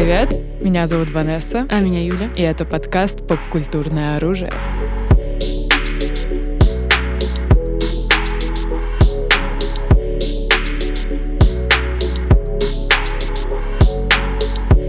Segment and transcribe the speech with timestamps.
[0.00, 0.32] привет!
[0.62, 1.66] Меня зовут Ванесса.
[1.68, 2.30] А меня Юля.
[2.34, 4.50] И это подкаст «Попкультурное оружие».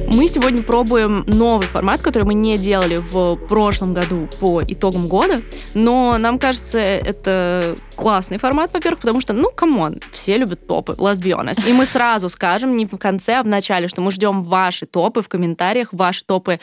[0.07, 5.41] Мы сегодня пробуем новый формат, который мы не делали в прошлом году по итогам года,
[5.73, 10.93] но нам кажется, это классный формат, во-первых, потому что, ну, come on, все любят топы,
[10.93, 11.67] let's.
[11.67, 15.21] И мы сразу скажем, не в конце, а в начале, что мы ждем ваши топы
[15.21, 16.59] в комментариях, ваши топы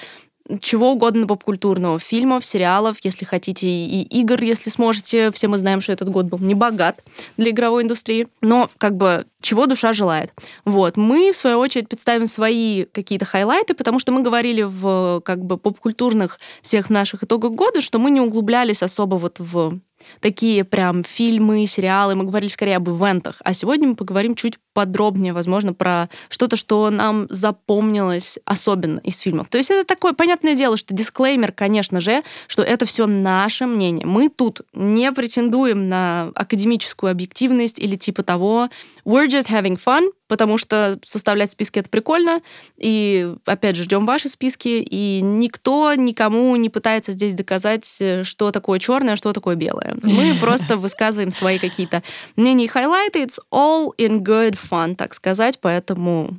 [0.61, 5.31] чего угодно попкультурного, фильмов, сериалов, если хотите, и игр, если сможете.
[5.31, 7.03] Все мы знаем, что этот год был не богат
[7.37, 10.33] для игровой индустрии, но как бы чего душа желает.
[10.65, 10.97] Вот.
[10.97, 15.59] Мы, в свою очередь, представим свои какие-то хайлайты, потому что мы говорили в как бы
[15.59, 19.79] попкультурных всех наших итогах года, что мы не углублялись особо вот в
[20.21, 22.15] такие прям фильмы, сериалы.
[22.15, 23.37] Мы говорили скорее об ивентах.
[23.45, 29.49] А сегодня мы поговорим чуть подробнее, возможно, про что-то, что нам запомнилось особенно из фильмов.
[29.49, 34.07] То есть это такое понятное дело, что дисклеймер, конечно же, что это все наше мнение.
[34.07, 38.69] Мы тут не претендуем на академическую объективность или типа того.
[39.09, 42.43] We're just having fun, потому что составлять списки это прикольно.
[42.77, 44.69] И опять же, ждем ваши списки.
[44.69, 49.97] И никто никому не пытается здесь доказать, э, что такое черное, что такое белое.
[50.03, 52.03] Мы просто высказываем свои какие-то
[52.37, 53.23] мнения и хайлайты.
[53.23, 55.59] It's all in good fun, так сказать.
[55.59, 56.39] Поэтому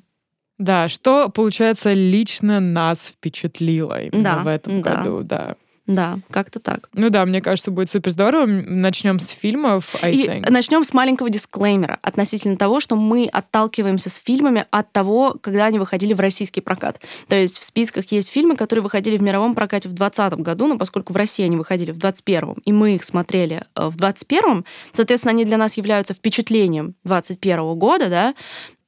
[0.59, 4.95] да, что, получается, лично нас впечатлило именно да, в этом да.
[4.97, 5.55] году, да.
[5.89, 6.87] Да, как-то так.
[6.93, 8.45] Ну да, мне кажется, будет супер здорово.
[8.45, 10.51] Начнем с фильмов, I И think.
[10.51, 15.79] начнем с маленького дисклеймера относительно того, что мы отталкиваемся с фильмами от того, когда они
[15.79, 17.01] выходили в российский прокат.
[17.27, 20.77] То есть в списках есть фильмы, которые выходили в мировом прокате в 2020 году, но
[20.77, 25.31] поскольку в России они выходили в 2021, и мы их смотрели э, в 2021, соответственно,
[25.31, 28.35] они для нас являются впечатлением 2021 года, да,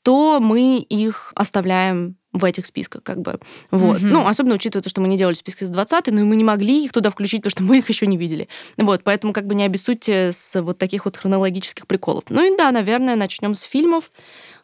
[0.04, 3.40] то мы их оставляем в этих списках, как бы.
[3.72, 4.00] Вот.
[4.00, 4.10] Mm-hmm.
[4.10, 6.44] Ну, особенно учитывая то, что мы не делали списки с 20 но и мы не
[6.44, 8.48] могли их туда включить, потому что мы их еще не видели.
[8.78, 12.26] Вот, поэтому как бы не обессудьте с вот таких вот хронологических приколов.
[12.30, 14.12] Ну и да, наверное, начнем с фильмов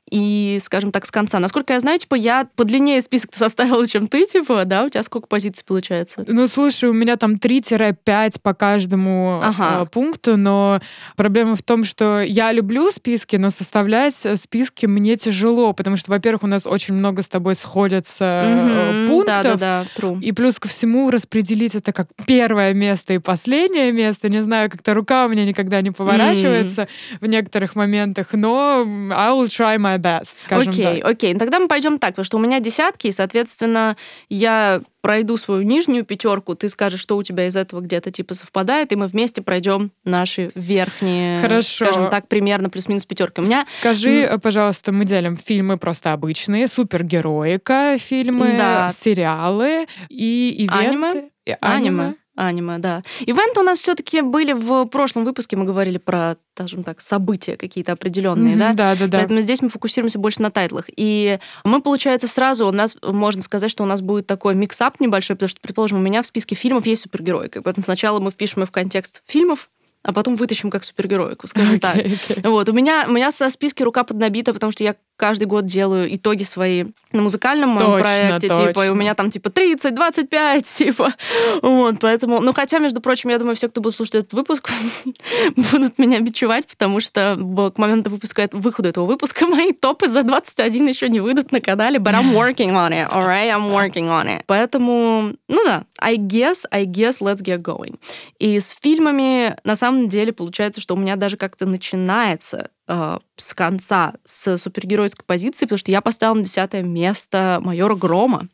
[0.10, 1.40] и, скажем так, с конца.
[1.40, 4.86] Насколько я знаю, типа, я подлиннее список составила, чем ты, типа, да?
[4.86, 6.24] У тебя сколько позиций получается?
[6.28, 9.84] Ну, слушай, у меня там 3-5 по каждому ага.
[9.84, 10.80] э, пункту, но
[11.16, 16.12] проблема в том, что я люблю списки, но составлять э, списки мне тяжело, потому что,
[16.12, 19.08] во-первых, у нас очень много с тобой сходятся mm-hmm.
[19.08, 19.44] пунктов.
[19.44, 20.22] Да-да-да, true.
[20.22, 24.30] И плюс ко всему распределить это как первое место и последнее место.
[24.30, 27.18] Не знаю, как-то рука у меня никогда не поворачивается mm-hmm.
[27.20, 31.12] в некоторых моментах, но I will try my my best, скажем Окей, так.
[31.12, 31.34] окей.
[31.34, 33.98] Ну, тогда мы пойдем так, потому что у меня десятки, и, соответственно,
[34.30, 38.92] я пройду свою нижнюю пятерку, ты скажешь, что у тебя из этого где-то типа совпадает,
[38.92, 41.86] и мы вместе пройдем наши верхние, Хорошо.
[41.86, 43.42] скажем так, примерно плюс-минус пятерки.
[43.42, 43.66] У меня...
[43.80, 48.90] Скажи, пожалуйста, мы делим фильмы просто обычные, супергероика, фильмы, да.
[48.90, 50.76] сериалы и ивенты.
[50.88, 51.08] Аниме.
[51.10, 51.58] Аниме.
[51.62, 53.04] Аниме, да.
[53.22, 57.94] Ивенты у нас все-таки были в прошлом выпуске, мы говорили про, скажем так, события какие-то
[57.94, 58.74] определенные, mm-hmm, да?
[58.74, 59.18] Да, да, да.
[59.18, 60.86] Поэтому здесь мы фокусируемся больше на тайтлах.
[60.96, 65.36] И мы, получается, сразу у нас, можно сказать, что у нас будет такой миксап небольшой,
[65.36, 67.62] потому что, предположим, у меня в списке фильмов есть супергеройка.
[67.62, 69.70] Поэтому сначала мы впишем ее в контекст фильмов,
[70.04, 71.98] а потом вытащим как супергероику, скажем okay, так.
[71.98, 72.50] Okay.
[72.50, 76.16] Вот, у меня, у меня со списки рука поднабита, потому что я каждый год делаю
[76.16, 78.68] итоги свои на музыкальном моем точно, проекте, точно.
[78.68, 81.14] типа, и у меня там типа 30, 25, типа,
[81.62, 84.70] вот, поэтому, ну, хотя, между прочим, я думаю, все, кто будет слушать этот выпуск,
[85.56, 87.36] будут меня бичевать, потому что
[87.76, 91.98] к моменту выпуска, выхода этого выпуска мои топы за 21 еще не выйдут на канале,
[91.98, 94.44] but I'm working on it, alright, I'm working on it.
[94.46, 97.98] Поэтому, ну да, I guess, I guess, let's get going.
[98.40, 103.54] И с фильмами, на самом деле, получается, что у меня даже как-то начинается э, с
[103.54, 108.48] конца, с супергеройской позиции, потому что я поставила на десятое место майора Грома.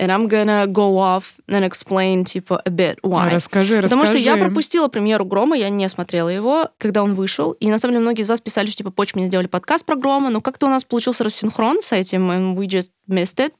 [0.00, 3.30] And I'm gonna go off and explain, типа, a bit why.
[3.30, 4.22] Расскажи, Потому расскажи.
[4.22, 7.52] что я пропустила премьеру Грома, я не смотрела его, когда он вышел.
[7.52, 9.96] И на самом деле многие из вас писали, что, типа, почему не сделали подкаст про
[9.96, 13.52] Грома, но как-то у нас получился рассинхрон с этим, and we just missed it.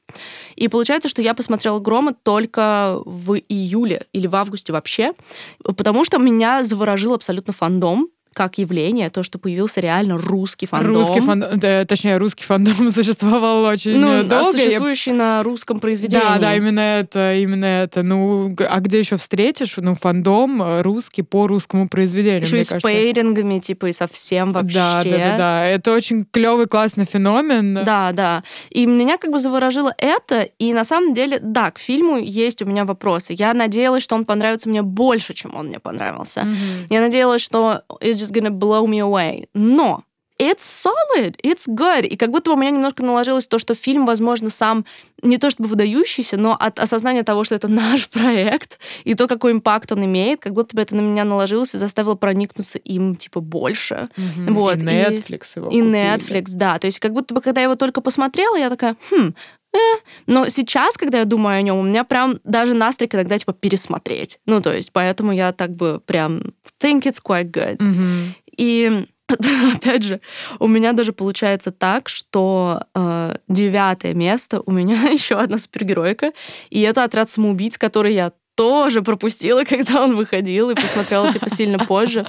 [0.55, 5.13] И получается, что я посмотрела Грома только в июле или в августе вообще,
[5.63, 10.93] потому что меня заворожил абсолютно фандом как явление, то, что появился реально русский фандом.
[10.93, 14.57] Русский фандом, да, точнее, русский фандом существовал очень ну, долго.
[14.57, 15.17] существующий Я...
[15.17, 16.23] на русском произведении.
[16.23, 18.03] Да, да, именно это, именно это.
[18.03, 22.79] Ну, а где еще встретишь, ну, фандом э, русский по русскому произведению, Еще и с
[22.79, 24.75] пейрингами, типа, и совсем вообще.
[24.75, 25.65] Да, да, да, да.
[25.65, 27.83] Это очень клевый, классный феномен.
[27.83, 28.43] Да, да.
[28.69, 32.65] И меня как бы заворожило это, и на самом деле, да, к фильму есть у
[32.65, 33.33] меня вопросы.
[33.37, 36.41] Я надеялась, что он понравится мне больше, чем он мне понравился.
[36.41, 36.87] Mm-hmm.
[36.89, 37.83] Я надеялась, что
[38.21, 39.47] just gonna blow me away.
[39.53, 40.03] Но
[40.41, 42.05] it's solid, it's good.
[42.05, 44.85] И как будто бы у меня немножко наложилось то, что фильм, возможно, сам
[45.21, 49.51] не то чтобы выдающийся, но от осознания того, что это наш проект, и то, какой
[49.51, 53.39] импакт он имеет, как будто бы это на меня наложилось и заставило проникнуться им, типа,
[53.39, 54.09] больше.
[54.17, 54.53] Mm-hmm.
[54.53, 54.77] Вот.
[54.77, 56.79] И Netflix и, его И Netflix, да.
[56.79, 59.33] То есть как будто бы, когда я его только посмотрела, я такая, хм,
[59.73, 59.97] э.
[60.27, 64.39] Но сейчас, когда я думаю о нем, у меня прям даже настрик иногда типа пересмотреть.
[64.45, 66.41] Ну, то есть, поэтому я так бы прям
[66.81, 67.77] think it's quite good.
[67.77, 68.27] Mm-hmm.
[68.57, 69.05] И
[69.75, 70.21] опять же,
[70.59, 76.31] у меня даже получается так, что э, девятое место у меня еще одна супергеройка,
[76.69, 81.79] и это отряд самоубийц, который я тоже пропустила, когда он выходил, и посмотрела, типа, сильно
[81.79, 82.25] позже.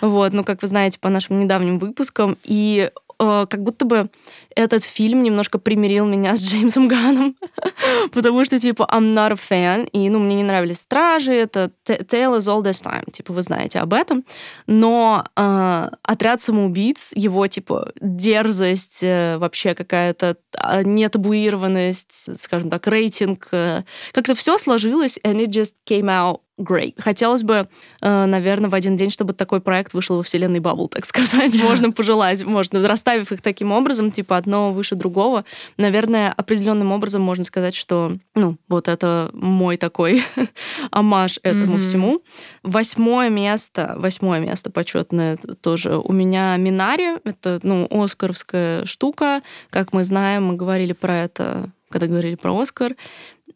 [0.00, 2.36] Вот, ну, как вы знаете, по нашим недавним выпускам.
[2.44, 4.10] И э, как будто бы
[4.54, 7.36] этот фильм немножко примирил меня с Джеймсом Ганом,
[8.12, 12.38] потому что, типа, I'm not a fan, и, ну, мне не нравились «Стражи», это «Tale
[12.38, 14.24] is all this time», типа, вы знаете об этом,
[14.66, 23.48] но э, «Отряд самоубийц», его, типа, дерзость, э, вообще какая-то э, нетабуированность, скажем так, рейтинг,
[23.52, 23.82] э,
[24.12, 26.94] как-то все сложилось, and it just came out great.
[26.98, 27.68] Хотелось бы,
[28.00, 31.54] э, наверное, в один день, чтобы такой проект вышел во вселенной Баббл, так сказать.
[31.62, 35.44] Можно пожелать, можно, расставив их таким образом, типа одно выше другого.
[35.76, 40.22] Наверное, определенным образом можно сказать, что, ну, вот это мой такой
[40.90, 41.82] амаш этому mm-hmm.
[41.82, 42.22] всему.
[42.62, 47.18] Восьмое место, восьмое место почетное тоже у меня Минари.
[47.24, 49.42] Это, ну, оскаровская штука.
[49.70, 52.94] Как мы знаем, мы говорили про это, когда говорили про Оскар.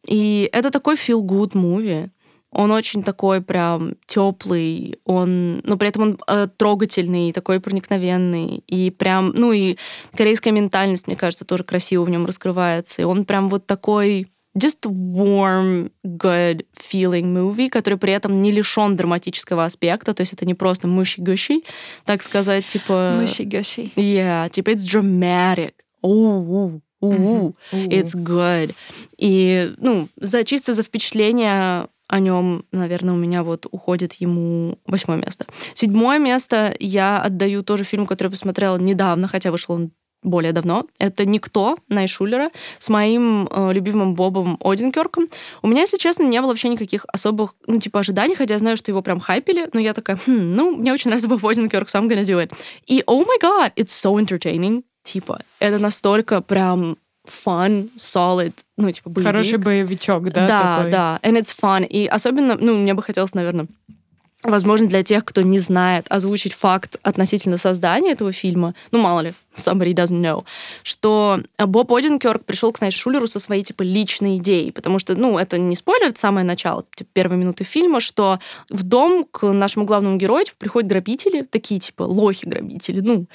[0.07, 2.11] И это такой feel-good movie
[2.51, 8.91] он очень такой прям теплый, он, но при этом он э, трогательный, такой проникновенный, и
[8.91, 9.77] прям, ну и
[10.17, 14.79] корейская ментальность, мне кажется, тоже красиво в нем раскрывается, и он прям вот такой just
[14.87, 20.55] warm, good feeling movie, который при этом не лишен драматического аспекта, то есть это не
[20.55, 21.63] просто мыши-гущи,
[22.05, 23.17] так сказать, типа...
[23.21, 23.93] Мыши-гущи.
[23.95, 25.75] Yeah, типа it's dramatic.
[26.05, 28.75] Ooh, ooh, it's good.
[29.19, 35.19] И, ну, за, чисто за впечатление о нем, наверное, у меня вот уходит ему восьмое
[35.19, 35.47] место.
[35.75, 40.87] Седьмое место я отдаю тоже фильм, который я посмотрела недавно, хотя вышел он более давно.
[40.99, 45.29] Это «Никто» Найшулера с моим э, любимым Бобом Одинкерком.
[45.63, 48.77] У меня, если честно, не было вообще никаких особых, ну, типа, ожиданий, хотя я знаю,
[48.77, 52.01] что его прям хайпили, но я такая, хм, ну, мне очень нравится Боб Одинкерк, so
[52.01, 52.53] I'm gonna do it.
[52.87, 54.83] И, oh my god, it's so entertaining.
[55.05, 56.99] Типа, это настолько прям
[57.29, 59.33] fun, solid, ну, типа, боевик.
[59.33, 60.47] Хороший боевичок, да?
[60.47, 60.91] Да, такой?
[60.93, 61.21] да.
[61.23, 61.87] And it's fun.
[61.87, 63.67] И особенно, ну, мне бы хотелось, наверное,
[64.43, 69.35] возможно, для тех, кто не знает, озвучить факт относительно создания этого фильма, ну, мало ли,
[69.57, 70.45] somebody doesn't know,
[70.83, 75.59] что Боб Одинкерк пришел к Найшулеру со своей, типа, личной идеей, потому что, ну, это
[75.59, 78.39] не спойлер, это самое начало, типа, первые минуты фильма, что
[78.71, 83.27] в дом к нашему главному герою типа, приходят грабители, такие, типа, лохи-грабители, ну,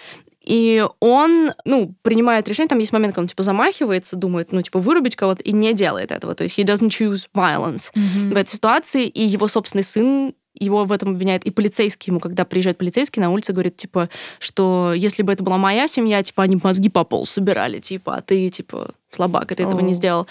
[0.44, 4.80] и он, ну, принимает решение, там есть момент, когда он, типа, замахивается, думает, ну, типа,
[4.80, 6.36] вырубить кого-то, и не делает этого.
[6.36, 8.34] То есть he doesn't choose violence mm-hmm.
[8.34, 12.46] в этой ситуации, и его собственный сын его в этом обвиняет и полицейский ему, когда
[12.46, 14.10] приезжает полицейский на улице, говорит, типа,
[14.40, 18.22] что если бы это была моя семья, типа, они мозги по полу собирали, типа, а
[18.22, 19.68] ты, типа, слабак, и ты oh.
[19.68, 20.28] этого не сделал.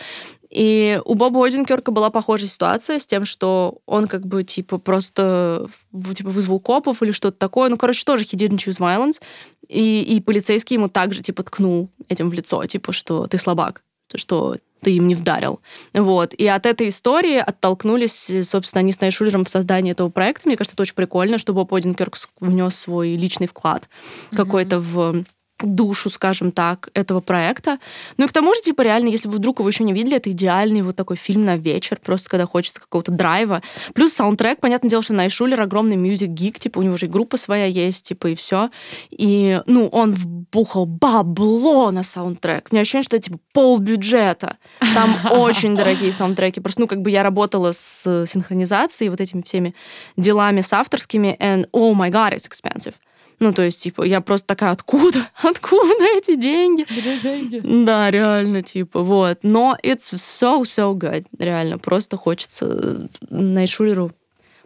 [0.52, 5.66] И у Боба Одинкерка была похожая ситуация с тем, что он как бы типа просто
[6.14, 7.70] типа вызвал копов или что-то такое.
[7.70, 9.20] Ну, короче, тоже he didn't choose violence.
[9.68, 13.82] И, и полицейский ему также типа ткнул этим в лицо, типа, что ты слабак,
[14.14, 15.60] что ты им не вдарил.
[15.94, 16.34] Вот.
[16.34, 20.48] И от этой истории оттолкнулись, собственно, они с Найшулером в создании этого проекта.
[20.48, 24.36] Мне кажется, это очень прикольно, что Боб Одинкерк внес свой личный вклад mm-hmm.
[24.36, 25.24] какой-то в
[25.66, 27.78] душу, скажем так, этого проекта.
[28.16, 30.30] Ну и к тому же, типа, реально, если вы вдруг его еще не видели, это
[30.30, 33.62] идеальный вот такой фильм на вечер, просто когда хочется какого-то драйва.
[33.94, 37.36] Плюс саундтрек, понятное дело, что Найшулер огромный music geek, типа, у него же и группа
[37.36, 38.70] своя есть, типа, и все.
[39.10, 42.68] И, ну, он вбухал бабло на саундтрек.
[42.70, 44.56] У меня ощущение, что это, типа, пол бюджета.
[44.94, 46.60] Там очень дорогие саундтреки.
[46.60, 49.74] Просто, ну, как бы я работала с синхронизацией, вот этими всеми
[50.16, 52.94] делами с авторскими, and oh my god, it's expensive.
[53.38, 55.18] Ну, то есть, типа, я просто такая, откуда?
[55.42, 56.86] Откуда эти деньги?
[56.88, 57.60] Где деньги?
[57.84, 59.40] Да, реально, типа, вот.
[59.42, 61.26] Но it's so, so good.
[61.38, 64.12] Реально, просто хочется Найшулеру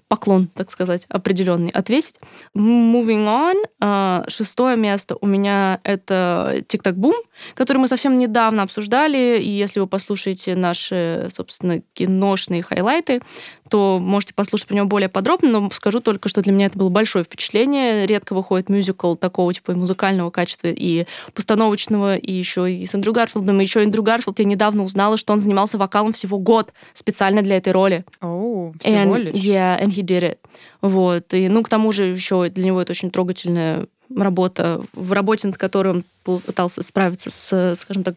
[0.08, 2.16] поклон, так сказать, определенный ответить.
[2.54, 3.54] Moving on.
[3.80, 7.14] А, шестое место у меня это «Тик-так бум»,
[7.54, 13.20] который мы совсем недавно обсуждали, и если вы послушаете наши, собственно, киношные хайлайты,
[13.68, 16.88] то можете послушать про него более подробно, но скажу только, что для меня это было
[16.88, 18.06] большое впечатление.
[18.06, 23.12] Редко выходит мюзикл такого типа и музыкального качества, и постановочного, и еще и с Эндрю
[23.12, 23.61] Гарфилдом.
[23.61, 27.56] И еще Эндрю Гарфилд, я недавно узнала, что он занимался вокалом всего год специально для
[27.56, 28.04] этой роли.
[28.20, 29.35] Оу, всего and, лишь?
[29.35, 30.38] Yeah, and he did it.
[30.80, 31.32] Вот.
[31.35, 35.57] И, ну, к тому же еще для него это очень трогательная работа, в работе, над
[35.57, 38.17] которой он пытался справиться с, скажем так,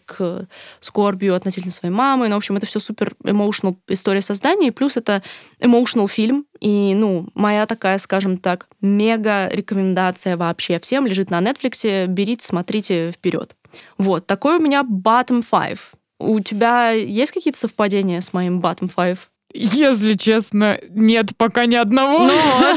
[0.80, 2.28] скорбью относительно своей мамы.
[2.28, 5.22] Ну, в общем, это все супер emotional история создания, плюс это
[5.60, 6.46] emotional фильм.
[6.60, 12.08] И, ну, моя такая, скажем так, мега рекомендация вообще всем лежит на Netflix.
[12.08, 13.56] Берите, смотрите вперед.
[13.98, 15.80] Вот, такой у меня bottom five.
[16.20, 19.20] У тебя есть какие-то совпадения с моим bottom five?
[19.52, 22.20] Если честно, нет пока ни одного.
[22.20, 22.34] Ну,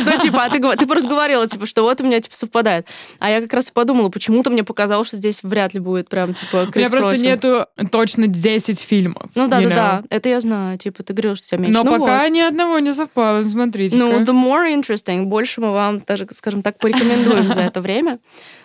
[0.06, 2.86] ну типа, а ты, ты просто говорила, типа, что вот у меня, типа, совпадает.
[3.18, 6.32] А я как раз и подумала, почему-то мне показалось, что здесь вряд ли будет прям,
[6.32, 9.30] типа, У меня просто нету точно 10 фильмов.
[9.34, 9.68] Ну да, да, know?
[9.68, 10.78] да, это я знаю.
[10.78, 11.78] Типа, ты говорил, что тебя меньше.
[11.78, 12.30] Но ну, пока вот.
[12.30, 16.78] ни одного не совпало, смотрите Ну, the more interesting, больше мы вам даже, скажем так,
[16.78, 18.18] порекомендуем за это время.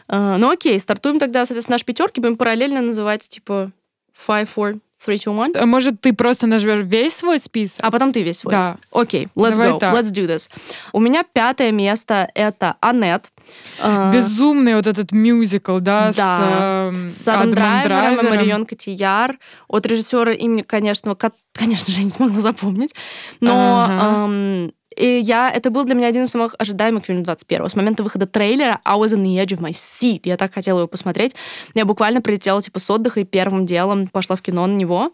[0.08, 3.72] Uh, ну окей, стартуем тогда, соответственно, наш пятерки, будем параллельно называть, типа,
[4.16, 5.56] five, four, Three, two, one?
[5.58, 7.80] А может, ты просто назовешь весь свой список?
[7.84, 8.52] А потом ты весь свой.
[8.52, 8.78] Да.
[8.92, 9.80] Окей, okay, let's Давай go.
[9.80, 9.96] Так.
[9.96, 10.50] Let's do this.
[10.92, 13.32] У меня пятое место— это Аннет.
[13.80, 16.92] А, Безумный вот этот мюзикл, да, да.
[16.92, 19.38] с, э, с Адамом Драйвером, и Марион Котияр.
[19.68, 21.16] От режиссера имени, конечно,
[21.54, 22.96] конечно же, я не смогла запомнить.
[23.40, 24.26] Но ага.
[24.26, 28.04] эм, и я, это был для меня один из самых ожидаемых фильмов 21 С момента
[28.04, 30.22] выхода трейлера I was on the edge of my seat.
[30.24, 31.36] Я так хотела его посмотреть.
[31.76, 35.12] Я буквально прилетела типа с отдыха и первым делом пошла в кино на него.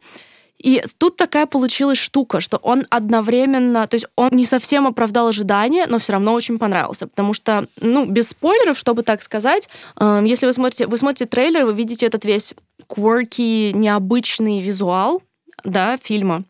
[0.57, 5.85] И тут такая получилась штука, что он одновременно, то есть он не совсем оправдал ожидания,
[5.87, 9.67] но все равно очень понравился, потому что, ну, без спойлеров, чтобы так сказать,
[9.99, 12.53] э, если вы смотрите, вы смотрите трейлер, вы видите этот весь
[12.87, 15.21] quirky, необычный визуал,
[15.65, 16.45] да, фильма.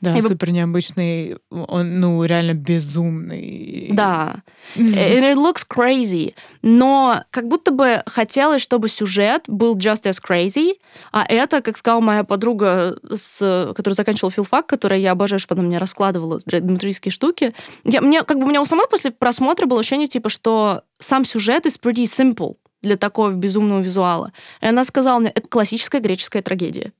[0.00, 3.88] Да, и супер необычный, он, ну, реально безумный.
[3.92, 4.42] Да.
[4.76, 6.34] And it looks crazy.
[6.62, 10.74] Но как будто бы хотелось, чтобы сюжет был just as crazy,
[11.12, 15.62] а это, как сказала моя подруга, с, которая заканчивала филфак, которая я обожаю, что она
[15.62, 19.80] мне раскладывала драматургические штуки, я, мне, как бы у меня у самой после просмотра было
[19.80, 24.32] ощущение, типа, что сам сюжет is pretty simple для такого безумного визуала.
[24.60, 26.92] И она сказала мне, это классическая греческая трагедия.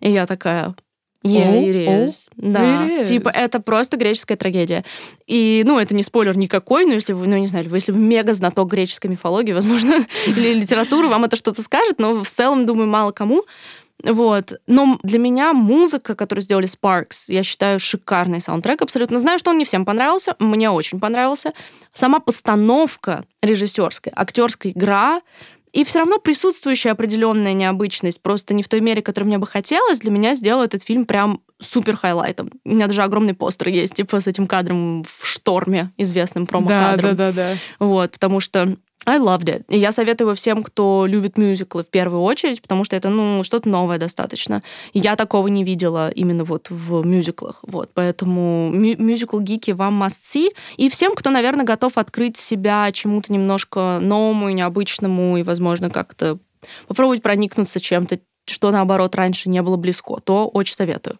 [0.00, 0.74] И я такая,
[1.22, 2.28] Yeah, oh, it is.
[2.38, 2.86] Oh, да.
[2.86, 3.06] It is.
[3.06, 4.84] Типа, это просто греческая трагедия.
[5.26, 8.32] И, ну, это не спойлер никакой, но если вы, ну, не знаю, если вы мега
[8.32, 9.94] знаток греческой мифологии, возможно,
[10.26, 13.44] или литературы, вам это что-то скажет, но в целом, думаю, мало кому.
[14.02, 14.54] Вот.
[14.66, 19.18] Но для меня музыка, которую сделали Sparks, я считаю шикарный саундтрек абсолютно.
[19.18, 21.52] Знаю, что он не всем понравился, мне очень понравился.
[21.92, 25.20] Сама постановка режиссерская, актерская игра,
[25.72, 30.00] и все равно присутствующая определенная необычность, просто не в той мере, которой мне бы хотелось,
[30.00, 32.50] для меня сделал этот фильм прям супер хайлайтом.
[32.64, 37.16] У меня даже огромный постер есть, типа с этим кадром в шторме, известным промо-кадром.
[37.16, 37.56] Да, да, да, да.
[37.78, 39.64] Вот, потому что I loved it.
[39.68, 43.68] И я советую всем, кто любит мюзиклы в первую очередь, потому что это, ну, что-то
[43.68, 44.62] новое достаточно.
[44.92, 47.60] Я такого не видела именно вот в мюзиклах.
[47.62, 50.48] Вот, поэтому мюзикл-гики вам must see.
[50.76, 56.38] И всем, кто, наверное, готов открыть себя чему-то немножко новому и необычному, и, возможно, как-то
[56.86, 61.18] попробовать проникнуться чем-то что, наоборот, раньше не было близко, то очень советую.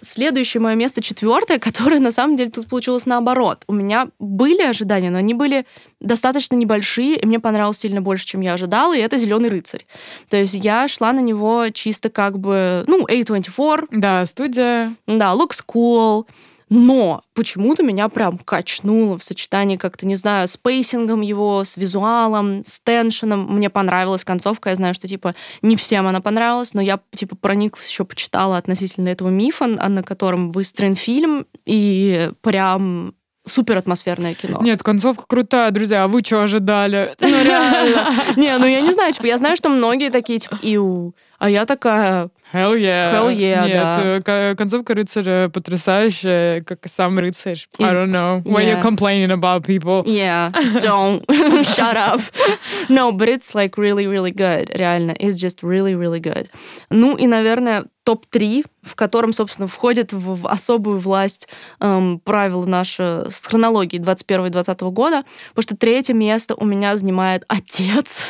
[0.00, 3.64] Следующее мое место, четвертое, которое, на самом деле, тут получилось наоборот.
[3.66, 5.66] У меня были ожидания, но они были
[6.00, 9.84] достаточно небольшие, и мне понравилось сильно больше, чем я ожидала, и это «Зеленый рыцарь».
[10.28, 13.88] То есть я шла на него чисто как бы, ну, A24.
[13.92, 14.94] Да, студия.
[15.06, 16.26] Да, looks cool.
[16.70, 21.76] Но почему-то меня прям качнуло в сочетании как-то, не знаю, с pacing ом его, с
[21.76, 23.46] визуалом, с tension ом.
[23.56, 24.70] Мне понравилась концовка.
[24.70, 29.08] Я знаю, что, типа, не всем она понравилась, но я, типа, прониклась, еще почитала относительно
[29.08, 33.14] этого мифа, на котором выстроен фильм, и прям
[33.46, 34.60] супер атмосферное кино.
[34.62, 36.04] Нет, концовка крутая, друзья.
[36.04, 37.14] А вы что ожидали?
[37.20, 38.14] Ну реально.
[38.36, 41.14] Не, ну я не знаю, типа, я знаю, что многие такие, типа, иу.
[41.38, 43.12] А я такая, Hell yeah.
[43.12, 44.54] Hell yeah, Нет, да.
[44.56, 47.54] концовка рыцаря потрясающая, как сам рыцарь.
[47.78, 47.84] Is...
[47.84, 48.42] I don't know.
[48.44, 48.76] Why yeah.
[48.76, 50.02] you complaining about people?
[50.04, 51.24] Yeah, don't.
[51.64, 52.20] Shut up.
[52.88, 54.70] No, but it's like really, really good.
[54.76, 56.48] Реально, it's just really, really good.
[56.90, 61.46] Ну и, наверное, топ-3, в котором, собственно, входит в, в особую власть
[61.80, 68.26] эм, правил наши с хронологией 21-20 года, потому что третье место у меня занимает отец.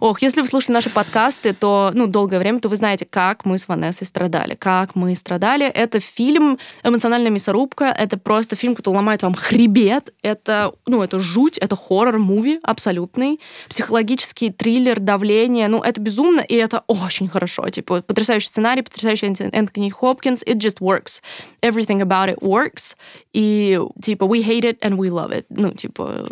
[0.00, 3.58] Ох, если вы слушали наши подкасты, то, ну, долгое время, то вы знаете, как мы
[3.58, 4.54] с Ванессой страдали.
[4.54, 5.66] Как мы страдали.
[5.66, 7.86] Это фильм «Эмоциональная мясорубка».
[7.86, 10.12] Это просто фильм, который ломает вам хребет.
[10.22, 13.40] Это, ну, это жуть, это хоррор-муви абсолютный.
[13.68, 15.68] Психологический триллер, давление.
[15.68, 17.68] Ну, это безумно, и это очень хорошо.
[17.68, 20.42] Типа, потрясающий сценарий, потрясающий Энтони Хопкинс.
[20.42, 21.22] It just works.
[21.62, 22.96] Everything about it works.
[23.32, 25.46] И, типа, we hate it and we love it.
[25.50, 26.26] Ну, типа,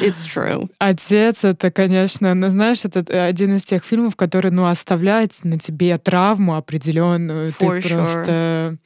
[0.00, 0.68] it's true.
[0.78, 5.58] Отец, это, конечно, ну, знаешь, это э, один из тех фильмов, который, ну, оставляет на
[5.58, 7.48] тебе травму определенную.
[7.50, 7.94] For Ты sure.
[7.94, 8.78] просто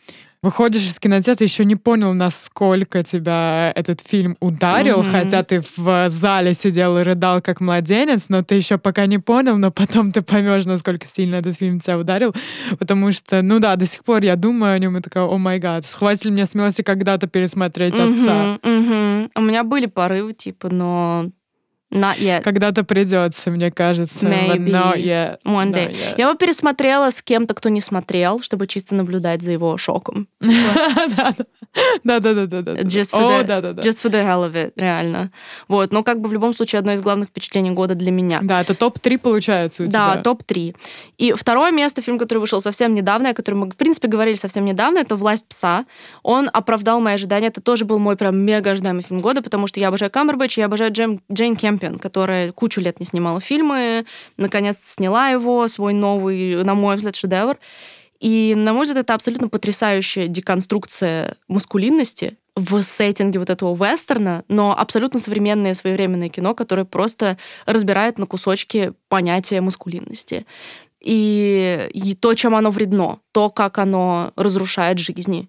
[0.42, 5.11] выходишь из кинотеатра, еще не понял, насколько тебя этот фильм ударил, mm-hmm.
[5.11, 9.56] хотя ты в зале сидел и рыдал как младенец, но ты еще пока не понял,
[9.56, 12.34] но потом ты поймешь, насколько сильно этот фильм тебя ударил,
[12.78, 15.61] потому что, ну да, до сих пор я думаю о нем и такая, о май
[15.61, 18.58] гад, хватит ли мне смелости когда-то пересмотреть mm-hmm, отца?
[18.62, 19.30] Mm-hmm.
[19.37, 21.30] У меня были порывы, типа, но
[21.92, 22.42] Not yet.
[22.42, 24.26] Когда-то придется, мне кажется.
[24.26, 24.70] Maybe.
[24.70, 25.38] Not yet.
[25.44, 25.92] One day.
[25.92, 26.14] Yet.
[26.16, 30.26] Я бы пересмотрела с кем-то, кто не смотрел, чтобы чисто наблюдать за его шоком.
[32.04, 32.72] Да-да-да.
[32.82, 35.30] Just for the, just for the hell of it, реально.
[35.68, 38.40] Вот, но как бы в любом случае одно из главных впечатлений года для меня.
[38.42, 40.14] Да, это топ-3 получается у тебя.
[40.14, 40.76] Да, топ-3.
[41.16, 44.64] И второе место, фильм, который вышел совсем недавно, о котором мы, в принципе, говорили совсем
[44.66, 45.87] недавно, это «Власть пса».
[46.22, 47.46] Он оправдал мои ожидания.
[47.46, 50.66] Это тоже был мой прям мега ожидаемый фильм года, потому что я обожаю Камбербэтч, я
[50.66, 54.04] обожаю Джейн, Джейн Кемпион, которая кучу лет не снимала фильмы,
[54.36, 57.58] наконец сняла его, свой новый, на мой взгляд, шедевр.
[58.20, 64.78] И, на мой взгляд, это абсолютно потрясающая деконструкция маскулинности в сеттинге вот этого вестерна, но
[64.78, 67.36] абсолютно современное своевременное кино, которое просто
[67.66, 70.46] разбирает на кусочки понятие маскулинности.
[71.00, 75.48] И, и то, чем оно вредно, то, как оно разрушает жизни.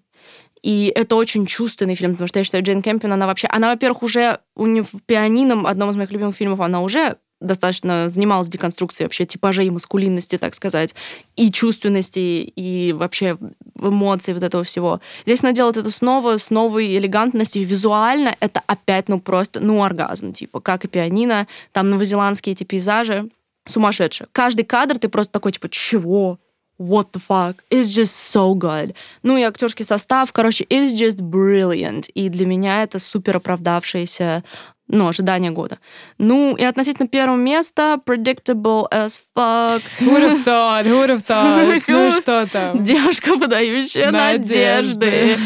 [0.64, 3.46] И это очень чувственный фильм, потому что я считаю, Джейн Кемпин, она вообще...
[3.48, 8.08] Она, во-первых, уже у нее в «Пианином», одном из моих любимых фильмов, она уже достаточно
[8.08, 10.94] занималась деконструкцией вообще типажей маскулинности, так сказать,
[11.36, 13.36] и чувственности, и вообще
[13.78, 15.02] эмоций вот этого всего.
[15.26, 17.66] Здесь она делает это снова, с новой элегантностью.
[17.66, 21.46] Визуально это опять, ну, просто, ну, оргазм, типа, как и пианино.
[21.72, 23.28] Там новозеландские эти пейзажи
[23.66, 24.28] сумасшедшие.
[24.32, 26.38] Каждый кадр ты просто такой, типа, чего?
[26.84, 27.64] What the fuck?
[27.70, 28.94] It's just so good.
[29.22, 32.10] Ну и актерский состав, короче, it's just brilliant.
[32.14, 34.44] И для меня это супер оправдавшаяся
[34.86, 35.78] ну, ожидание года.
[36.18, 39.82] Ну, и относительно первого места, predictable as fuck.
[40.00, 41.82] Who would have thought, who would have thought?
[41.88, 42.84] Ну, что там?
[42.84, 45.36] Девушка, подающая надежды.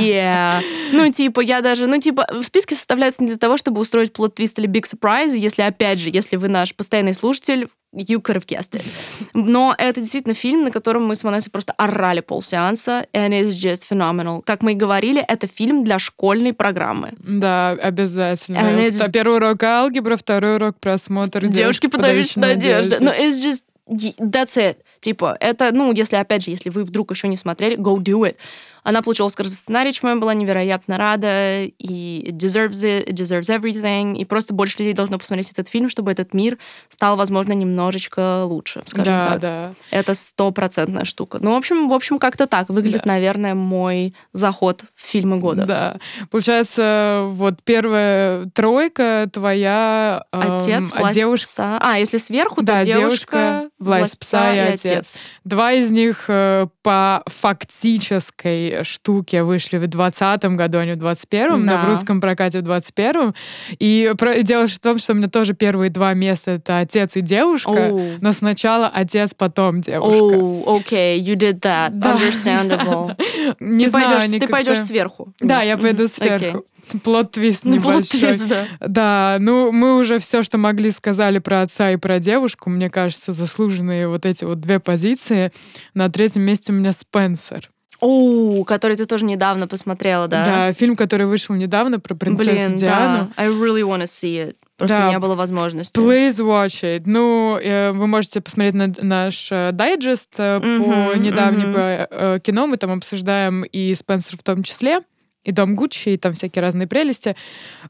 [0.00, 0.62] Yeah.
[0.92, 4.60] Ну, типа, я даже, ну, типа, в списке составляются не для того, чтобы устроить плод-твист
[4.60, 8.74] или big surprise, если, опять же, если вы наш постоянный слушатель, you could have guessed
[8.74, 8.84] it.
[9.32, 13.82] Но это действительно фильм, на котором мы с Ванессой просто орали полсеанса, and it's just
[13.88, 14.42] phenomenal.
[14.44, 17.12] Как мы и говорили, это фильм для школьной программы.
[17.18, 18.58] Да, обязательно.
[18.58, 19.10] And it's...
[19.10, 21.46] Первый урок алгебра, второй урок просмотр.
[21.46, 22.98] Девушки, подающие надежды.
[23.00, 24.76] Но it's just that's it.
[25.00, 28.36] Типа, это, ну, если, опять же, если вы вдруг еще не смотрели, go do it.
[28.84, 33.14] Она получила Оскар за сценарий, чему я была невероятно рада, и it deserves it, it
[33.14, 37.52] deserves everything, и просто больше людей должно посмотреть этот фильм, чтобы этот мир стал, возможно,
[37.52, 39.40] немножечко лучше, скажем да, так.
[39.40, 39.74] Да.
[39.90, 41.38] Это стопроцентная штука.
[41.40, 43.12] Ну, в общем, в общем, как-то так выглядит, да.
[43.12, 45.64] наверное, мой заход в фильмы года.
[45.64, 45.96] Да.
[46.30, 50.24] Получается, вот первая тройка твоя...
[50.30, 51.46] Отец, эм, власть девушка...
[51.46, 51.78] пса.
[51.80, 54.84] А, если сверху, да, то девушка, девушка власть, власть пса и отец.
[54.84, 55.18] отец.
[55.44, 61.66] Два из них э, по фактической штуки вышли в 2020 году, а не в 2021,
[61.66, 61.72] да.
[61.72, 63.34] но в русском прокате в 2021.
[63.78, 64.42] И про...
[64.42, 68.18] дело в том, что у меня тоже первые два места— это отец и девушка, oh.
[68.20, 70.14] но сначала отец, потом девушка.
[70.14, 71.90] Oh, okay, you did that.
[71.90, 72.16] Да.
[72.16, 73.14] Understandable.
[73.60, 75.32] Не ты знаю, пойдешь, ты пойдешь сверху.
[75.40, 76.58] Да, я пойду сверху.
[76.58, 76.64] Okay.
[77.02, 78.20] Plot twist ну, небольшой.
[78.20, 78.66] Plot twist, да.
[78.80, 82.70] Да, ну мы уже все, что могли, сказали про отца и про девушку.
[82.70, 85.52] Мне кажется, заслуженные вот эти вот две позиции.
[85.94, 87.70] На третьем месте у меня Спенсер.
[88.06, 90.44] О, который ты тоже недавно посмотрела, да?
[90.44, 93.30] Да, фильм, который вышел недавно про принцессу Блин, Диану.
[93.34, 93.42] Да.
[93.42, 94.56] I really want to see it.
[94.76, 95.10] Просто да.
[95.10, 95.98] не было возможности.
[95.98, 97.04] Please watch it.
[97.06, 102.40] Ну, э, вы можете посмотреть на наш э, дайджест mm-hmm, по недавнему mm-hmm.
[102.40, 102.66] кино.
[102.66, 105.00] Мы там обсуждаем и Спенсер в том числе
[105.44, 107.36] и Дом Гуччи, и там всякие разные прелести.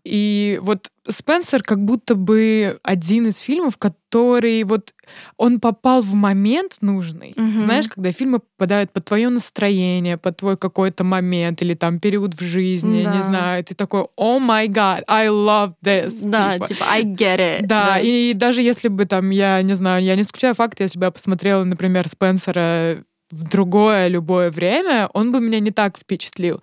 [0.04, 4.92] И вот Спенсер как будто бы один из фильмов, который вот
[5.36, 7.32] он попал в момент нужный.
[7.32, 7.60] Mm-hmm.
[7.60, 12.42] Знаешь, когда фильмы попадают под твое настроение, под твой какой-то момент или там период в
[12.42, 13.14] жизни, да.
[13.14, 16.20] не знаю, ты такой, о май гад, I love this.
[16.22, 17.60] Да, типа, типа I get it.
[17.62, 20.98] Да, да, и даже если бы там, я не знаю, я не скучаю факт, если
[20.98, 26.62] бы я посмотрела, например, Спенсера в другое любое время, он бы меня не так впечатлил.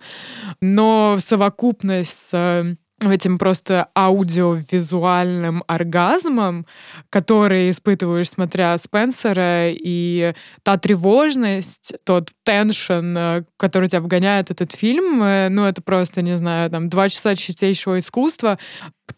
[0.60, 2.76] Но совокупность с
[3.10, 6.66] этим просто аудиовизуальным оргазмом,
[7.10, 15.22] который испытываешь, смотря Спенсера, и та тревожность, тот теншн, э, который тебя вгоняет этот фильм,
[15.22, 18.58] э, ну, это просто, не знаю, там, два часа чистейшего искусства.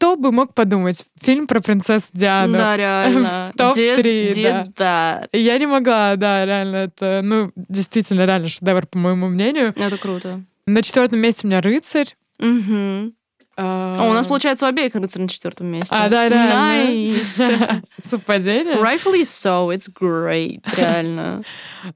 [0.04, 1.02] Кто бы мог подумать?
[1.18, 2.58] Фильм про принцессу Диану.
[2.58, 3.52] Да, реально.
[3.56, 4.66] Топ-3, да.
[4.76, 5.28] да.
[5.32, 9.72] Я не могла, да, реально, это, ну, действительно, реально шедевр, по моему мнению.
[9.74, 10.42] Это круто.
[10.66, 12.14] На четвертом месте у меня «Рыцарь».
[12.38, 13.14] Угу.
[13.56, 15.94] О, у нас, получается, у обеих рыцарь на четвертом месте.
[15.96, 16.82] А, да, да.
[16.82, 17.82] Nice.
[18.06, 18.74] Совпадение?
[18.74, 21.42] Rightfully so, it's great, реально.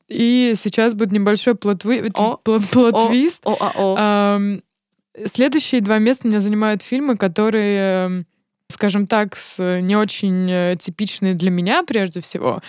[0.09, 3.42] И сейчас будет небольшой плот-твист.
[5.26, 8.26] Следующие два места меня занимают фильмы, которые эм,
[8.68, 12.61] скажем так, не очень э, типичные для меня прежде всего.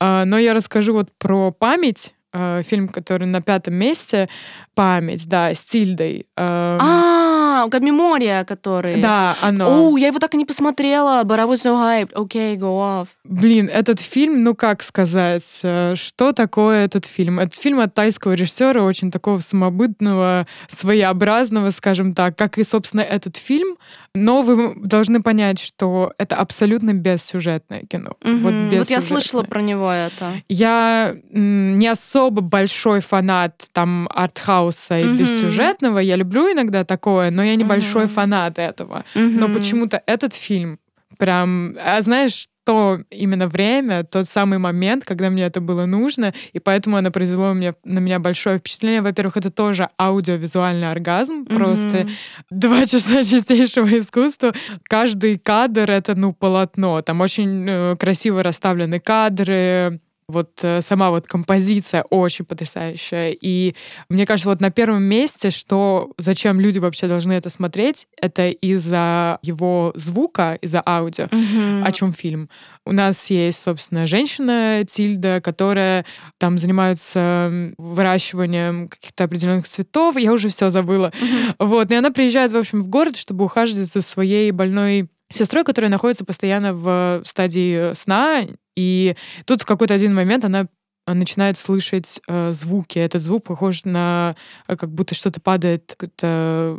[0.00, 4.28] А, но я расскажу вот про память э, фильм, который на пятом месте,
[4.74, 6.26] «Память», да, с Тильдой.
[6.36, 6.78] Эм.
[6.80, 9.00] А, Мемория, который...
[9.00, 9.92] Да, оно.
[9.92, 12.12] О, я его так и не посмотрела, but I was so hyped.
[12.12, 13.08] Okay, go off.
[13.24, 17.38] Блин, этот фильм, ну как сказать, э, что такое этот фильм?
[17.38, 23.36] Этот фильм от тайского режиссера, очень такого самобытного, своеобразного, скажем так, как и, собственно, этот
[23.36, 23.76] фильм.
[24.16, 28.12] Но вы должны понять, что это абсолютно бессюжетное кино.
[28.22, 28.36] Угу.
[28.38, 30.32] Вот, вот я слышала про него это.
[30.48, 35.16] Я не особо большой фанат там артхауса и угу.
[35.16, 35.98] бессюжетного.
[35.98, 38.12] Я люблю иногда такое, но я небольшой угу.
[38.12, 39.04] фанат этого.
[39.14, 39.24] Угу.
[39.24, 40.78] Но почему-то этот фильм
[41.18, 41.74] прям...
[41.84, 46.96] А знаешь, то именно время, тот самый момент, когда мне это было нужно, и поэтому
[46.96, 49.02] оно произвело мне, на меня большое впечатление.
[49.02, 51.56] Во-первых, это тоже аудиовизуальный оргазм, mm-hmm.
[51.56, 52.06] просто
[52.50, 54.54] два часа чистейшего искусства.
[54.84, 57.02] Каждый кадр— это, ну, полотно.
[57.02, 63.36] Там очень э, красиво расставлены кадры, вот э, сама вот композиция очень потрясающая.
[63.38, 63.74] И
[64.08, 69.38] мне кажется, вот на первом месте, что зачем люди вообще должны это смотреть, это из-за
[69.42, 71.24] его звука, из-за аудио.
[71.24, 71.84] Mm-hmm.
[71.84, 72.48] О чем фильм?
[72.86, 76.04] У нас есть, собственно, женщина Тильда, которая
[76.38, 80.16] там занимается выращиванием каких-то определенных цветов.
[80.16, 81.12] Я уже все забыла.
[81.14, 81.54] Mm-hmm.
[81.58, 81.90] Вот.
[81.90, 86.24] И она приезжает, в общем, в город, чтобы ухаживать за своей больной сестрой, которая находится
[86.24, 88.42] постоянно в стадии сна,
[88.76, 90.66] и тут в какой-то один момент она
[91.12, 92.98] начинает слышать э, звуки.
[92.98, 94.36] Этот звук похож на
[94.66, 96.78] э, как будто что-то падает, это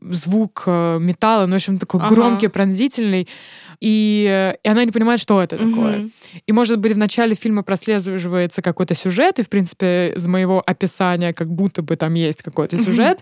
[0.00, 2.14] звук э, металла, ну, в общем, такой ага.
[2.14, 3.28] громкий, пронзительный
[3.80, 5.70] и, и она не понимает, что это mm-hmm.
[5.70, 6.10] такое.
[6.46, 11.32] И, может быть, в начале фильма прослеживается какой-то сюжет, и, в принципе, из моего описания
[11.32, 13.20] как будто бы там есть какой-то сюжет,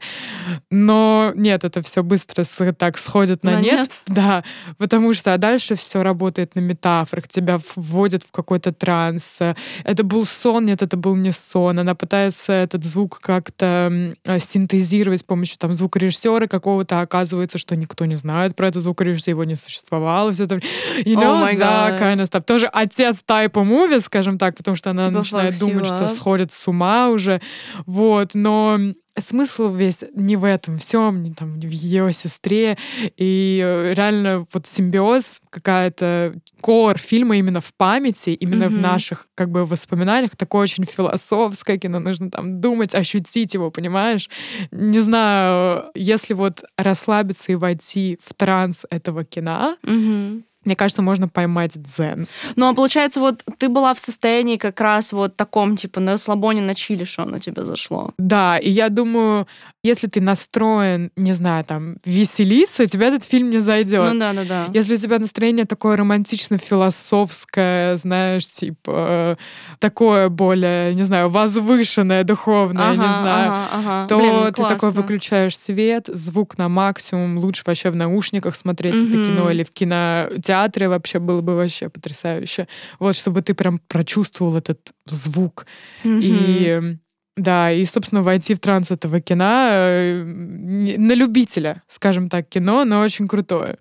[0.71, 3.75] но нет, это все быстро так сходит на, на нет.
[3.75, 3.91] нет.
[4.15, 4.45] Да,
[4.79, 9.41] потому что а дальше все работает на метафорах, тебя вводят в какой-то транс.
[9.83, 11.79] Это был сон, нет, это был не сон.
[11.79, 18.17] Она пытается этот звук как-то синтезировать с помощью там звукорежиссера какого-то, оказывается, что никто не
[18.17, 22.29] знает про этот звукорежиссер, его не существовало, все это, you know, oh that kind of
[22.29, 22.43] stuff.
[22.43, 26.69] Тоже отец тайпа муви, скажем так, потому что она типа начинает думать, что сходит с
[26.69, 27.41] ума уже,
[27.87, 28.79] вот, но
[29.19, 32.77] смысл весь не в этом всем, не там в ее сестре.
[33.17, 38.69] И э, реально вот симбиоз, какая-то кор фильма именно в памяти, именно mm-hmm.
[38.69, 44.29] в наших как бы воспоминаниях, такое очень философское кино, нужно там думать, ощутить его, понимаешь?
[44.71, 51.29] Не знаю, если вот расслабиться и войти в транс этого кино, mm-hmm мне кажется, можно
[51.29, 52.27] поймать дзен.
[52.57, 56.63] Ну, а получается, вот ты была в состоянии как раз вот таком, типа, на слабоне,
[56.63, 58.13] на чили, что на тебя зашло.
[58.19, 59.47] Да, и я думаю,
[59.85, 64.15] если ты настроен, не знаю, там, веселиться, тебе этот фильм не зайдет.
[64.15, 64.67] Ну да, да, да.
[64.73, 69.37] Если у тебя настроение такое романтично-философское, знаешь, типа,
[69.79, 74.07] такое более, не знаю, возвышенное, духовное, ага, не знаю, ага, ага.
[74.09, 74.75] то Блин, ты классно.
[74.75, 79.21] такой выключаешь свет, звук на максимум, лучше вообще в наушниках смотреть mm-hmm.
[79.21, 82.69] это кино или в кинотеатре вообще было бы вообще потрясающе.
[82.99, 85.67] Вот, чтобы ты прям прочувствовал этот звук.
[86.05, 86.21] Mm-hmm.
[86.23, 86.97] И
[87.37, 93.01] да, и, собственно, войти в транс этого кино э, на любителя, скажем так, кино, но
[93.01, 93.77] очень крутое.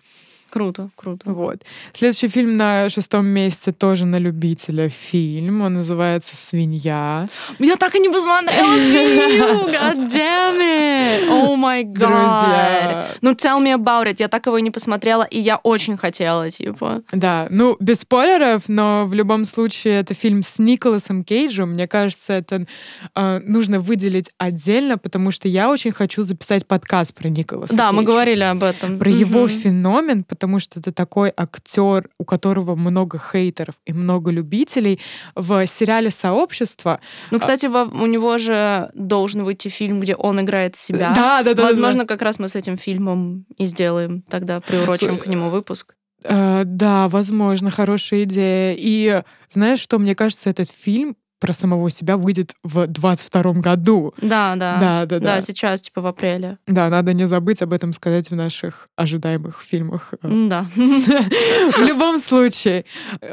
[0.54, 1.32] Круто, круто.
[1.32, 1.64] Вот.
[1.94, 5.62] Следующий фильм на шестом месяце тоже на любителя фильм.
[5.64, 7.28] Он называется «Свинья».
[7.58, 9.46] Я так и не посмотрела «Свинью».
[9.74, 11.28] God damn it!
[11.28, 11.94] Oh my god.
[11.94, 13.08] Друзья.
[13.22, 14.18] Ну, tell me about it.
[14.20, 17.02] Я так его и не посмотрела, и я очень хотела, типа.
[17.12, 21.72] Да, ну, без спойлеров, но в любом случае это фильм с Николасом Кейджем.
[21.72, 22.68] Мне кажется, это
[23.16, 27.96] э, нужно выделить отдельно, потому что я очень хочу записать подкаст про Николаса Да, Кейджа.
[27.96, 29.00] мы говорили об этом.
[29.00, 29.14] Про mm-hmm.
[29.14, 35.00] его феномен, потому что это такой актер, у которого много хейтеров и много любителей.
[35.36, 37.00] В сериале «Сообщество».
[37.32, 41.14] Ну, кстати, у него же должен выйти фильм, где он играет себя.
[41.16, 41.64] Да, да, да.
[41.64, 42.08] Возможно, да, да.
[42.08, 45.96] как раз мы с этим фильмом и сделаем тогда, приурочим к нему выпуск.
[46.24, 48.76] Uh, да, возможно, хорошая идея.
[48.78, 54.14] И знаешь что, мне кажется, этот фильм про самого себя выйдет в 22 году.
[54.22, 54.78] Да, да.
[54.80, 55.26] Да, да, да.
[55.26, 56.58] Да, сейчас, типа, в апреле.
[56.68, 60.14] Да, надо не забыть об этом сказать в наших ожидаемых фильмах.
[60.22, 60.66] Да.
[60.76, 62.86] В любом случае,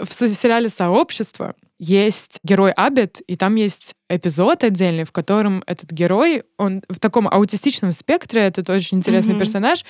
[0.02, 6.42] в сериале «Сообщество» есть герой Абет, и там есть эпизод отдельный, в котором этот герой,
[6.58, 9.84] он в таком аутистичном спектре, это очень интересный персонаж,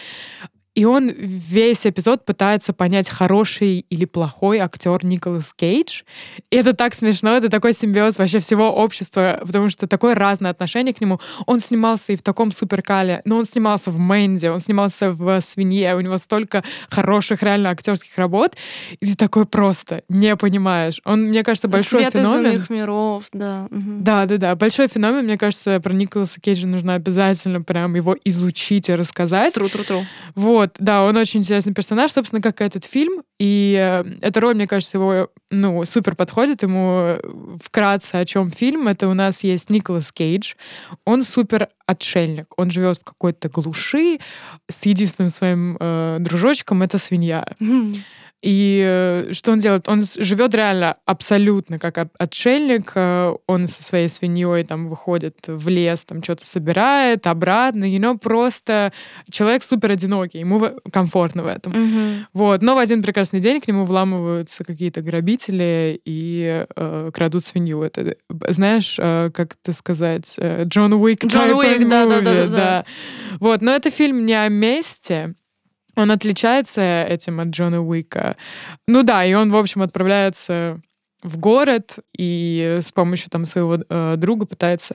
[0.81, 6.05] И он весь эпизод пытается понять, хороший или плохой актер Николас Кейдж.
[6.51, 10.95] И это так смешно, это такой симбиоз вообще всего общества, потому что такое разное отношение
[10.95, 11.21] к нему.
[11.45, 15.95] Он снимался и в таком суперкале, но он снимался в Мэнди, он снимался в «Свинье»,
[15.97, 18.57] у него столько хороших реально актерских работ,
[19.01, 21.03] и ты такой просто не понимаешь.
[21.05, 22.47] Он, мне кажется, большой Цвет феномен.
[22.47, 23.69] из иных миров, да.
[23.71, 23.99] Угу.
[24.01, 24.55] Да, да, да.
[24.55, 29.53] Большой феномен, мне кажется, про Николаса Кейджа нужно обязательно прям его изучить и рассказать.
[29.53, 30.07] Тру-тру-тру.
[30.35, 33.23] Вот, да, он очень интересный персонаж, собственно, как и этот фильм.
[33.39, 37.17] И э, эта роль, мне кажется, его, ну, супер подходит ему.
[37.63, 38.89] Вкратце, о чем фильм.
[38.89, 40.55] Это у нас есть Николас Кейдж.
[41.05, 42.47] Он супер отшельник.
[42.57, 44.19] Он живет в какой-то глуши
[44.69, 47.45] с единственным своим э, дружочком, это свинья.
[48.43, 49.89] И э, что он делает?
[49.89, 52.93] Он живет реально абсолютно как отшельник.
[52.95, 57.85] Э, он со своей свиньей там выходит в лес, там что-то собирает, обратно.
[57.85, 58.93] You know, просто
[59.31, 61.73] человек супер одинокий, ему комфортно в этом.
[61.73, 62.25] Mm-hmm.
[62.33, 62.63] Вот.
[62.63, 67.83] Но в один прекрасный день к нему вламываются какие-то грабители и э, крадут свинью.
[67.83, 68.17] Это,
[68.49, 71.27] знаешь, э, как это сказать, э, Джон Уик.
[71.27, 72.85] Джон Уик, да, да, да, да.
[73.39, 73.61] Вот.
[73.61, 75.35] Но это фильм не о месте,
[76.01, 78.37] он отличается этим от Джона Уика.
[78.87, 80.81] Ну да, и он, в общем, отправляется
[81.23, 84.95] в город и с помощью там своего э, друга пытается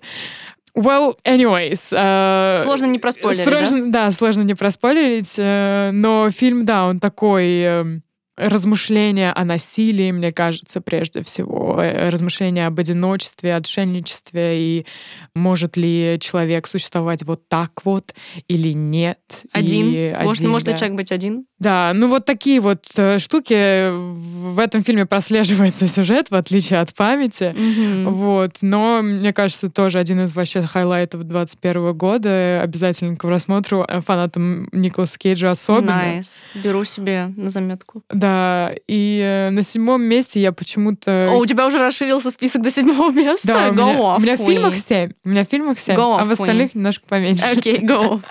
[0.76, 1.94] Well, anyways.
[1.94, 4.06] Uh, сложно не проспойлерить, сложно, да?
[4.08, 7.46] Да, сложно не проспойлерить, uh, но фильм, да, он такой...
[7.46, 8.02] Uh,
[8.38, 14.86] размышления о насилии, мне кажется, прежде всего, э, размышления об одиночестве, отшельничестве и
[15.34, 18.14] может ли человек существовать вот так вот
[18.48, 19.20] или нет.
[19.52, 19.88] Один?
[19.88, 20.72] И может, один, может да.
[20.74, 21.46] ли человек быть один?
[21.60, 26.94] Да, ну вот такие вот э, штуки в этом фильме прослеживается сюжет, в отличие от
[26.94, 27.54] памяти.
[27.56, 28.10] Mm-hmm.
[28.10, 32.62] Вот, но мне кажется, тоже один из вообще хайлайтов 21 года.
[32.62, 35.92] Обязательно к просмотру э, фанатам Николаса Кейджа особенно.
[35.92, 36.44] Nice.
[36.56, 38.04] Беру себе на заметку.
[38.10, 41.30] Да, и э, на седьмом месте я почему-то...
[41.32, 43.48] О, у тебя уже расширился список до седьмого места?
[43.48, 44.48] Да, у меня, off, у меня в queen.
[44.48, 45.12] фильмах семь.
[45.24, 46.78] У меня в фильмах семь, Go а в остальных queen.
[46.80, 47.46] немножко поменьше.
[47.46, 48.22] Окей, okay, go.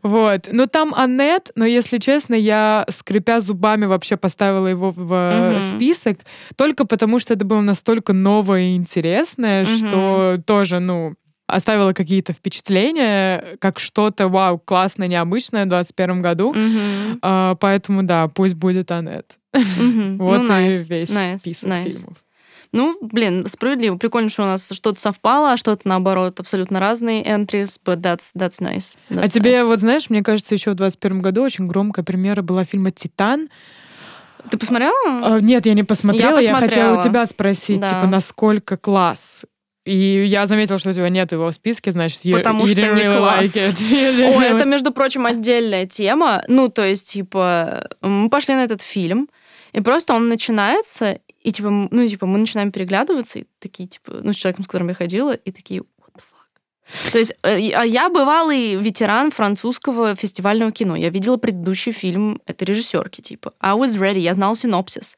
[0.02, 0.48] Вот.
[0.52, 5.60] Ну, там Аннет, но, если честно, я, скрипя зубами, вообще поставила его в Мгм.
[5.60, 6.18] список,
[6.56, 9.76] только потому, что это было настолько новое и интересное, Мгм.
[9.88, 11.14] что тоже, ну,
[11.46, 16.54] оставило какие-то впечатления, как что-то, вау, классное, необычное в 2021 году.
[16.54, 17.18] Мгм.
[17.22, 19.36] А, поэтому, да, пусть будет Аннет.
[19.52, 20.16] Мгм.
[20.18, 21.90] Вот Ну, и nice, весь nice, список nice.
[21.90, 22.16] фильмов.
[22.72, 23.96] Ну, блин, справедливо.
[23.96, 28.60] Прикольно, что у нас что-то совпало, а что-то, наоборот, абсолютно разные entries, but that's, that's
[28.60, 28.96] nice.
[29.08, 29.64] А That's тебе, nice.
[29.64, 33.48] вот знаешь, мне кажется, еще в 2021 году очень громкая премьера была фильма «Титан».
[34.50, 34.94] Ты посмотрела?
[35.04, 36.38] А, Нет, я не посмотрела.
[36.38, 37.02] Я, хотела у посмотрела.
[37.04, 37.88] тебя спросить, Да.
[37.88, 39.44] типа, насколько класс.
[39.84, 39.94] И
[40.26, 42.86] я заметила, что у тебя нет его в списке, значит, you, Потому you что не
[43.02, 43.42] really класс.
[43.54, 46.42] like didn't Ой, really- это, между прочим, отдельная тема.
[46.48, 49.28] Ну, то есть, типа, мы пошли на этот фильм,
[49.72, 54.32] и просто он начинается, и, типа, ну, типа, мы начинаем переглядываться, и такие, типа, ну,
[54.32, 57.12] с человеком, с которым я ходила, и такие, what the fuck?
[57.12, 60.96] То есть, э, а я бывалый ветеран французского фестивального кино.
[60.96, 63.54] Я видела предыдущий фильм этой режиссерки, типа.
[63.60, 65.16] I was ready, я знала синопсис.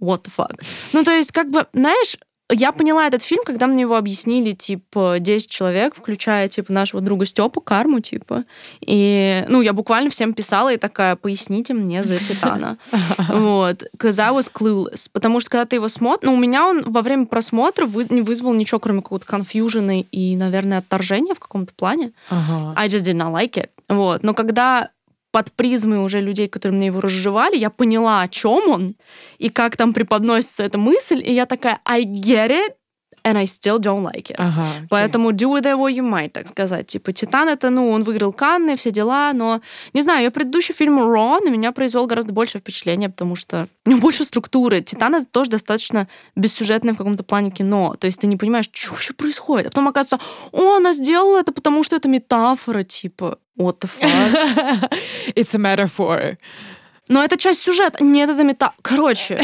[0.00, 0.60] What the fuck?
[0.92, 2.16] Ну, то есть, как бы, знаешь,
[2.50, 7.26] я поняла этот фильм, когда мне его объяснили, типа, 10 человек, включая, типа, нашего друга
[7.26, 8.44] Степу, Карму, типа.
[8.80, 12.78] И, ну, я буквально всем писала и такая, поясните мне за Титана.
[13.28, 13.84] Вот.
[13.98, 15.08] Cause I was clueless.
[15.12, 16.26] Потому что, когда ты его смотришь...
[16.26, 20.36] Ну, у меня он во время просмотра вы- не вызвал ничего, кроме какого-то конфьюжена и,
[20.36, 22.12] наверное, отторжения в каком-то плане.
[22.30, 22.74] Ага.
[22.76, 23.70] I just did not like it.
[23.88, 24.22] Вот.
[24.22, 24.90] Но когда
[25.36, 28.96] под призмой уже людей, которые мне его разжевали, я поняла, о чем он,
[29.36, 32.72] и как там преподносится эта мысль, и я такая, I get it,
[33.26, 34.36] and I still don't like it.
[34.38, 34.86] Ага, окей.
[34.88, 36.86] Поэтому do with it what you might, так сказать.
[36.86, 39.60] Типа, Титан это, ну, он выиграл Канны, все дела, но,
[39.92, 43.90] не знаю, ее предыдущий фильм Ро на меня произвел гораздо больше впечатления, потому что у
[43.90, 44.80] него больше структуры.
[44.80, 47.94] Титан это тоже достаточно бессюжетное в каком-то плане кино.
[47.98, 49.66] То есть ты не понимаешь, что вообще происходит.
[49.66, 50.20] А потом оказывается,
[50.52, 54.92] о, она сделала это, потому что это метафора, типа, what the fuck.
[55.34, 56.38] It's a metaphor.
[57.08, 58.02] Но это часть сюжета.
[58.02, 58.72] Нет, это мета...
[58.82, 59.40] Короче.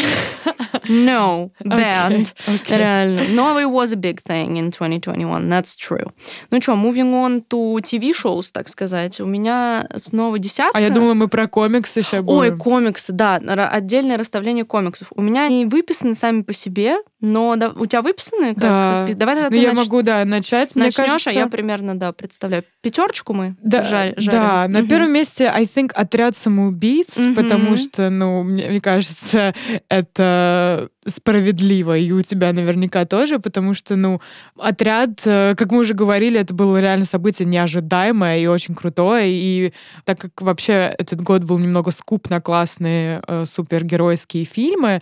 [0.88, 1.50] No.
[1.64, 2.34] Banned.
[2.46, 2.78] окей.
[2.78, 3.20] Реально.
[3.30, 5.48] No, it was a big thing in 2021.
[5.48, 6.10] That's true.
[6.50, 9.20] Ну что, moving on to TV shows, так сказать.
[9.20, 10.76] У меня снова десятка.
[10.76, 12.38] А я думала, мы про комиксы сейчас будем.
[12.38, 15.08] Ой, комиксы, да, отдельное расставление комиксов.
[15.14, 18.96] У меня они выписаны сами по себе, но да- у тебя выписаны как Да.
[18.96, 19.18] список?
[19.18, 20.74] Давай тогда Ну, я нач- могу, да, начать.
[20.74, 22.64] Мне начнешь, кажется, а я примерно, да, представляю.
[22.80, 24.30] Пятерочку мы Да, жа- жарим.
[24.40, 24.88] да, на Мгм.
[24.88, 27.34] первом месте, I think, отряд самоубийц, Мгм.
[27.36, 29.54] потому что, ну, мне, мне кажется,
[29.88, 34.20] это справедливо, и у тебя наверняка тоже, потому что, ну,
[34.56, 39.72] отряд, э, как мы уже говорили, это было реально событие неожидаемое и очень крутое, и
[40.04, 45.00] так как вообще этот год был немного скуп на классные э, супергеройские фильмы,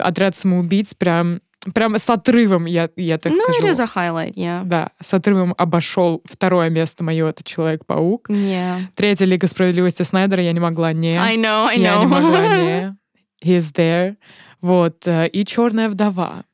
[0.00, 1.40] отряд самоубийц прям
[1.74, 3.62] прямо с отрывом, я, я так ну, скажу.
[3.62, 4.64] Ну, это highlight, yeah.
[4.64, 8.30] Да, с отрывом обошел второе место мое, это Человек-паук.
[8.30, 8.82] Yeah.
[8.94, 11.18] Третья Лига Справедливости Снайдера, я не могла не.
[11.18, 11.82] I know, I know.
[11.82, 12.96] Я не могла не.
[13.44, 14.16] He's there.
[14.60, 15.06] Вот.
[15.06, 16.44] Э, и Черная вдова.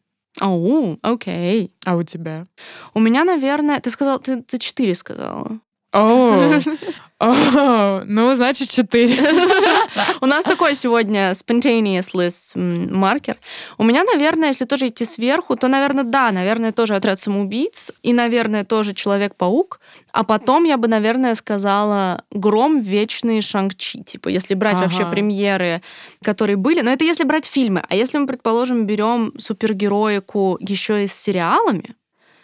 [0.41, 1.65] Оу, oh, окей.
[1.65, 1.71] Okay.
[1.85, 2.47] А у тебя?
[2.95, 5.61] У меня, наверное, ты сказал, ты, ты четыре сказала.
[5.93, 6.61] О,
[7.19, 9.17] о, ну, значит, четыре.
[10.21, 13.39] У нас такой сегодня spontaneous list маркер.
[13.79, 18.13] У меня, наверное, если тоже идти сверху, то, наверное, да, наверное, тоже отряд самоубийц, и,
[18.13, 19.81] наверное, тоже Человек-паук.
[20.13, 24.03] А потом я бы, наверное, сказала Гром, Вечный, Шанг-Чи.
[24.03, 24.85] Типа, если брать ага.
[24.85, 25.81] вообще премьеры,
[26.23, 26.83] которые были.
[26.83, 27.83] Но это если брать фильмы.
[27.89, 31.95] А если мы, предположим, берем супергероику еще и с сериалами,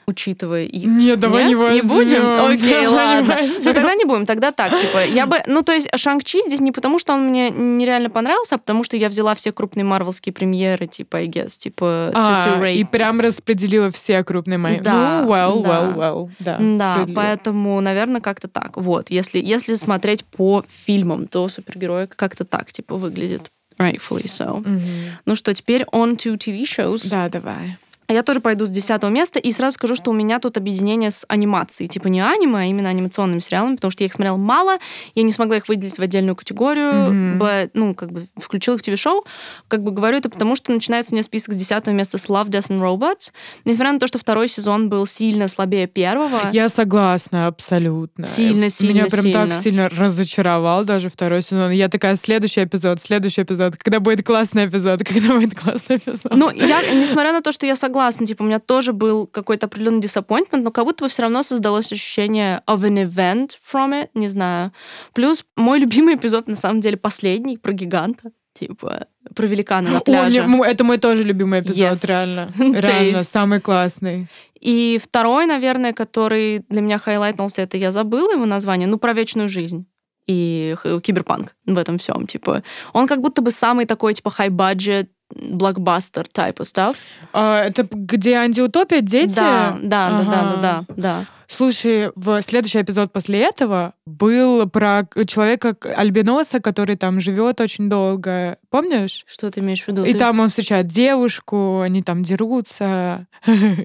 [0.06, 0.84] учитывая их.
[0.84, 1.48] Нет, давай Нет?
[1.50, 1.82] не возьмем.
[1.82, 2.40] Не будем?
[2.50, 3.38] Окей, ладно.
[3.64, 6.72] Ну тогда не будем, тогда так, типа, я бы, ну то есть Шанг-Чи здесь не
[6.72, 10.86] потому, что он мне нереально понравился, а потому что я взяла все крупные марвелские премьеры,
[10.86, 14.80] типа, I guess, типа, а, to, to И прям распределила все крупные мои.
[14.80, 15.70] Да, ну, well, да.
[15.80, 16.58] well, well, да.
[16.60, 18.76] Да, поэтому, наверное, как-то так.
[18.76, 23.50] Вот, если, если смотреть по фильмам, то супергерои как-то так, типа, выглядит.
[23.78, 24.62] Rightfully so.
[24.62, 25.10] Mm-hmm.
[25.24, 27.08] Ну что, теперь on to TV shows.
[27.10, 27.76] Да, давай.
[28.12, 31.24] Я тоже пойду с десятого места, и сразу скажу, что у меня тут объединение с
[31.28, 31.88] анимацией.
[31.88, 34.76] Типа не аниме, а именно анимационными сериалами, потому что я их смотрела мало,
[35.14, 37.38] я не смогла их выделить в отдельную категорию, mm-hmm.
[37.38, 39.24] but, ну, как бы включила их в ТВ-шоу.
[39.68, 42.48] Как бы говорю это потому, что начинается у меня список с десятого места с Love,
[42.48, 43.32] Death and Robots.
[43.64, 46.50] Несмотря на то, что второй сезон был сильно слабее первого.
[46.52, 48.24] Я согласна, абсолютно.
[48.24, 49.46] Сильно, сильно, Меня прям сильно.
[49.46, 51.70] так сильно разочаровал даже второй сезон.
[51.70, 56.34] Я такая, следующий эпизод, следующий эпизод, когда будет классный эпизод, когда будет классный эпизод.
[56.34, 60.00] Ну, я, несмотря на то, что я согласна, типа, у меня тоже был какой-то определенный
[60.00, 64.28] disappointment, но как будто бы все равно создалось ощущение of an event from it, не
[64.28, 64.72] знаю.
[65.12, 68.30] Плюс мой любимый эпизод, на самом деле, последний, про гиганта.
[68.54, 70.42] Типа, про великана на пляже.
[70.42, 72.06] О, это мой тоже любимый эпизод, yes.
[72.06, 72.52] реально.
[72.58, 74.28] Реально, самый классный.
[74.60, 79.48] И второй, наверное, который для меня хайлайтнулся, это я забыла его название, ну, про вечную
[79.48, 79.86] жизнь
[80.26, 82.62] и киберпанк в этом всем, типа.
[82.92, 86.96] Он как будто бы самый такой, типа, high budget блокбастер type of stuff.
[87.32, 89.36] А, это где антиутопия, дети?
[89.36, 90.24] Да, да, ага.
[90.24, 91.26] да, да, да, да, да.
[91.46, 98.56] Слушай, в следующий эпизод после этого был про человека альбиноса, который там живет очень долго.
[98.70, 99.24] Помнишь?
[99.26, 100.04] Что ты имеешь в виду?
[100.04, 100.18] И ты...
[100.18, 103.26] там он встречает девушку, они там дерутся.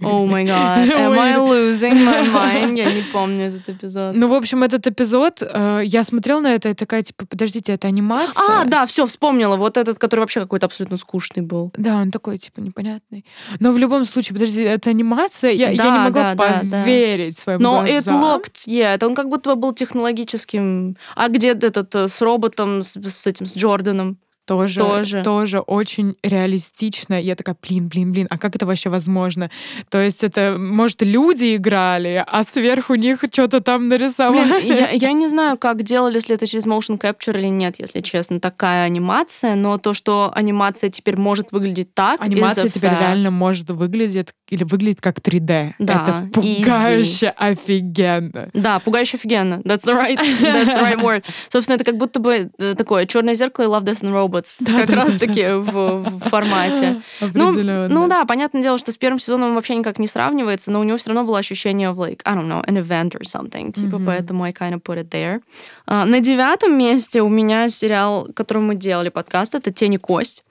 [0.02, 2.78] О май гад, am I losing my mind?
[2.78, 4.16] Я не помню этот эпизод.
[4.16, 7.88] Ну, в общем, этот эпизод, э, я смотрела на это и такая, типа, подождите, это
[7.88, 8.62] анимация?
[8.62, 9.56] А, да, все, вспомнила.
[9.56, 11.72] Вот этот, который вообще какой-то абсолютно скучный был.
[11.78, 13.26] Да, он такой, типа, непонятный.
[13.60, 15.52] Но в любом случае, подожди, это анимация?
[15.52, 17.94] Я, да, я не могла да, поверить да, своим Но глазам.
[17.94, 19.74] it looked, yeah, это он как будто бы был
[20.08, 20.98] технологическим.
[21.16, 24.18] А где этот э, с роботом, с, с этим, с Джорданом?
[24.48, 25.24] Тоже, тоже.
[25.24, 27.22] тоже очень реалистично.
[27.22, 29.52] Я такая, блин, блин, блин, а как это вообще возможно?
[29.90, 34.62] То есть это, может, люди играли, а сверху них что-то там нарисовали.
[34.62, 38.02] Блин, я, я не знаю, как делали, если это через motion capture или нет, если
[38.02, 42.22] честно, такая анимация, но то, что анимация теперь может выглядеть так...
[42.22, 43.00] Анимация теперь fact.
[43.02, 45.74] реально может выглядеть или выглядит как 3D.
[45.80, 47.34] Да, это пугающе easy.
[47.36, 48.50] офигенно.
[48.54, 49.56] Да, пугающе офигенно.
[49.66, 51.26] That's the right, that's the right word.
[51.50, 54.58] Собственно, это как будто бы э, такое черное зеркало и Love, Death and Robots Robots,
[54.60, 55.58] да, как да, раз-таки да.
[55.58, 57.02] в, в формате.
[57.34, 60.80] Ну, ну да, понятное дело, что с первым сезоном он вообще никак не сравнивается, но
[60.80, 63.72] у него все равно было ощущение of like, I don't know, an event or something.
[63.72, 64.06] Типа, mm-hmm.
[64.06, 65.42] поэтому I kind of put it there.
[65.88, 70.44] Uh, на девятом месте у меня сериал, которым мы делали подкаст, это «Тень кость».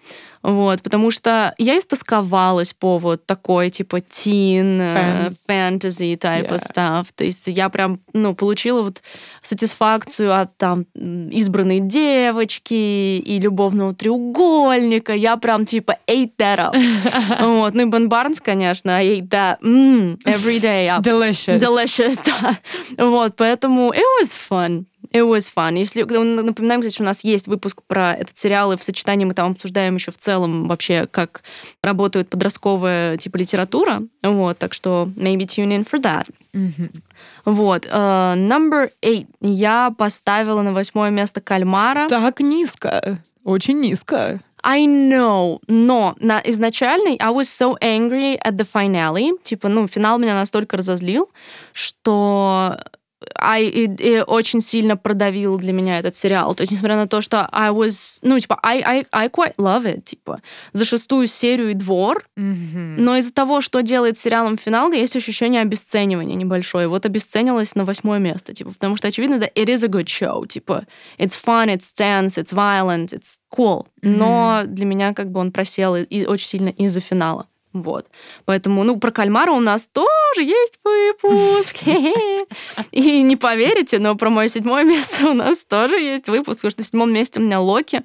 [0.42, 6.59] Вот, потому что я истосковалась по вот такой, типа, тин, э, фэнтези type yeah.
[6.59, 7.07] stuff.
[7.14, 9.03] То есть я прям, ну, получила вот
[9.42, 15.14] сатисфакцию от там избранной девочки и любовного треугольника.
[15.14, 16.77] Я прям, типа, ate that up.
[17.40, 17.75] вот.
[17.75, 21.03] Ну и Бен Барнс, конечно, I ate that mm, every day up.
[21.03, 21.61] Delicious.
[21.61, 22.59] Delicious, да.
[23.05, 24.87] Вот, поэтому it was fun.
[25.16, 25.79] It was fun.
[25.79, 29.35] Если напоминаем, кстати, что у нас есть выпуск про этот сериал, и в сочетании мы
[29.35, 31.42] там обсуждаем еще в целом вообще, как
[31.83, 34.02] работает подростковая типа литература.
[34.22, 36.26] Вот, так что maybe tune in for that.
[36.52, 37.02] Mm-hmm.
[37.46, 37.87] Вот.
[37.87, 39.26] Uh, number eight.
[39.40, 42.09] Я поставила на восьмое место кальмара.
[42.09, 43.19] Так низко.
[43.44, 44.40] Очень низко.
[44.62, 50.19] I know, но на изначальной I was so angry at the finale, типа, ну, финал
[50.19, 51.31] меня настолько разозлил,
[51.73, 52.77] что
[53.38, 56.54] I, и, и очень сильно продавил для меня этот сериал.
[56.54, 59.85] То есть, несмотря на то, что I was, ну, типа, I, I, I quite love
[59.85, 60.40] it, типа,
[60.72, 62.96] за шестую серию и двор, mm-hmm.
[62.98, 66.88] но из-за того, что делает сериалом финал, есть ощущение обесценивания небольшое.
[66.88, 70.46] Вот обесценилось на восьмое место, типа, потому что, очевидно, да, it is a good show,
[70.46, 70.85] типа,
[71.18, 73.87] it's fun, it's tense, it's violent, it's cool.
[74.02, 74.16] Mm-hmm.
[74.16, 77.46] Но для меня как бы он просел и, и очень сильно из-за финала.
[77.83, 78.06] Вот.
[78.44, 81.77] Поэтому, ну, про кальмара у нас тоже есть выпуск.
[82.92, 86.81] И не поверите, но про мое седьмое место у нас тоже есть выпуск, потому что
[86.81, 88.02] на седьмом месте у меня Локи.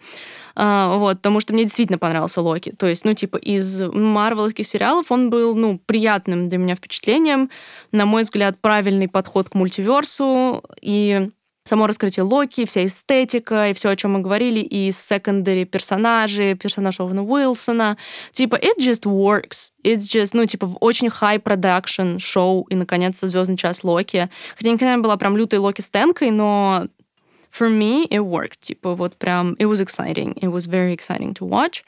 [0.56, 2.72] А, вот, потому что мне действительно понравился Локи.
[2.72, 7.50] То есть, ну, типа, из марвеловских сериалов он был, ну, приятным для меня впечатлением.
[7.92, 10.64] На мой взгляд, правильный подход к мультиверсу.
[10.82, 11.30] И
[11.64, 17.00] само раскрытие Локи, вся эстетика и все, о чем мы говорили, и секондари персонажи, персонаж
[17.00, 17.98] Овена Уилсона.
[18.32, 19.72] Типа, it just works.
[19.84, 24.30] It's just, ну, типа, очень high production шоу, и, наконец-то, звездный час Локи.
[24.56, 26.88] Хотя никогда не была прям лютой Локи стенкой, но
[27.52, 28.62] for me it worked.
[28.62, 30.34] Типа вот прям it was exciting.
[30.42, 31.84] It was very exciting to watch.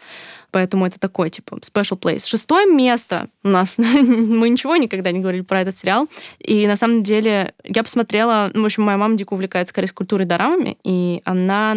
[0.53, 2.27] Поэтому это такой, типа, special place.
[2.27, 3.77] Шестое место у нас.
[3.79, 6.07] Мы ничего никогда не говорили про этот сериал.
[6.37, 8.51] И на самом деле я посмотрела...
[8.53, 11.75] Ну, в общем, моя мама дико увлекается корейской дорамами, и она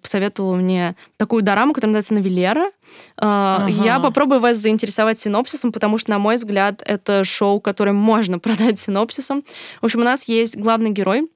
[0.00, 2.70] посоветовала мне такую дораму, которая называется «Новелера».
[3.18, 3.84] А, ага.
[3.84, 8.80] Я попробую вас заинтересовать синопсисом, потому что, на мой взгляд, это шоу, которое можно продать
[8.80, 9.44] синопсисом.
[9.82, 11.28] В общем, у нас есть главный герой,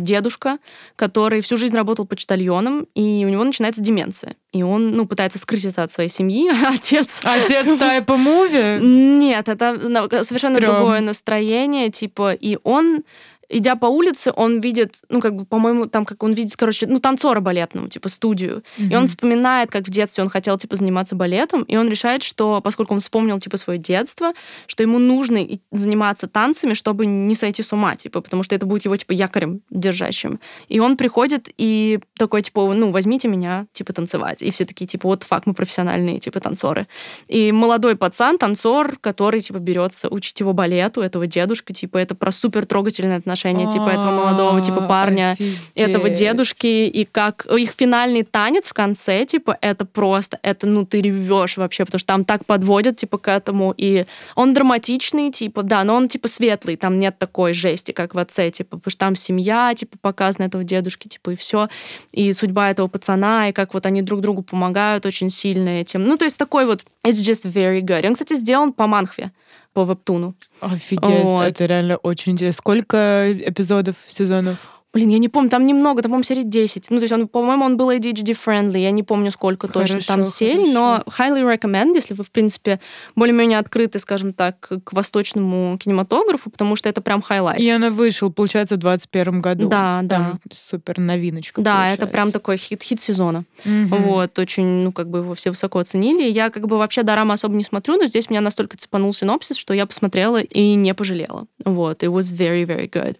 [0.00, 0.58] дедушка,
[0.96, 4.36] который всю жизнь работал почтальоном, и у него начинается деменция.
[4.52, 6.50] И он, ну, пытается скрыть это от своей семьи.
[6.74, 7.20] Отец...
[7.24, 8.78] Отец тайпа муви?
[8.80, 9.76] Нет, это
[10.22, 10.76] совершенно Стрём.
[10.76, 13.02] другое настроение, типа, и он
[13.48, 17.00] идя по улице, он видит, ну, как бы, по-моему, там, как он видит, короче, ну,
[17.00, 18.62] танцора балетного, типа, студию.
[18.78, 18.92] Mm-hmm.
[18.92, 22.60] И он вспоминает, как в детстве он хотел, типа, заниматься балетом, и он решает, что,
[22.62, 24.32] поскольку он вспомнил, типа, свое детство,
[24.66, 28.84] что ему нужно заниматься танцами, чтобы не сойти с ума, типа, потому что это будет
[28.84, 30.40] его, типа, якорем держащим.
[30.68, 34.42] И он приходит и такой, типа, ну, возьмите меня, типа, танцевать.
[34.42, 36.86] И все такие, типа, вот факт, мы профессиональные, типа, танцоры.
[37.28, 42.32] И молодой пацан, танцор, который, типа, берется учить его балету, этого дедушка, типа, это про
[42.32, 45.36] супер трогательное отношение отношения типа этого молодого типа парня,
[45.74, 51.00] этого дедушки, и как их финальный танец в конце, типа, это просто, это, ну, ты
[51.00, 55.84] ревешь вообще, потому что там так подводят, типа, к этому, и он драматичный, типа, да,
[55.84, 59.16] но он, типа, светлый, там нет такой жести, как в отце, типа, потому что там
[59.16, 61.68] семья, типа, показана этого дедушки, типа, и все,
[62.12, 66.04] и судьба этого пацана, и как вот они друг другу помогают очень сильно этим.
[66.04, 68.06] Ну, то есть такой вот, it's just very good.
[68.06, 69.30] Он, кстати, сделан по манхве
[69.74, 70.34] по вебтуну.
[70.60, 71.42] Офигеть, вот.
[71.42, 72.58] это реально очень интересно.
[72.58, 74.73] Сколько эпизодов, сезонов?
[74.94, 76.86] Блин, я не помню, там немного, там, по-моему, серий 10.
[76.90, 80.24] Ну, то есть, он, по-моему, он был ADHD-friendly, я не помню, сколько хорошо, точно там
[80.24, 82.78] серий, но highly recommend, если вы, в принципе,
[83.16, 87.58] более-менее открыты, скажем так, к восточному кинематографу, потому что это прям хайлайт.
[87.60, 89.68] И она вышел, получается, в 21 году.
[89.68, 90.34] Да, да.
[90.52, 92.02] Супер новиночка, Да, получается.
[92.02, 93.44] это прям такой хит-хит сезона.
[93.64, 93.96] Угу.
[93.96, 96.22] Вот, очень, ну, как бы его все высоко оценили.
[96.22, 99.74] Я, как бы, вообще дорамы особо не смотрю, но здесь меня настолько цепанул синопсис, что
[99.74, 101.46] я посмотрела и не пожалела.
[101.64, 103.16] Вот, it was very, very good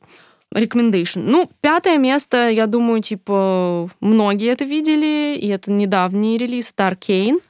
[0.55, 1.23] recommendation.
[1.27, 7.41] Ну, пятое место, я думаю, типа, многие это видели, и это недавний релиз, это Arcane.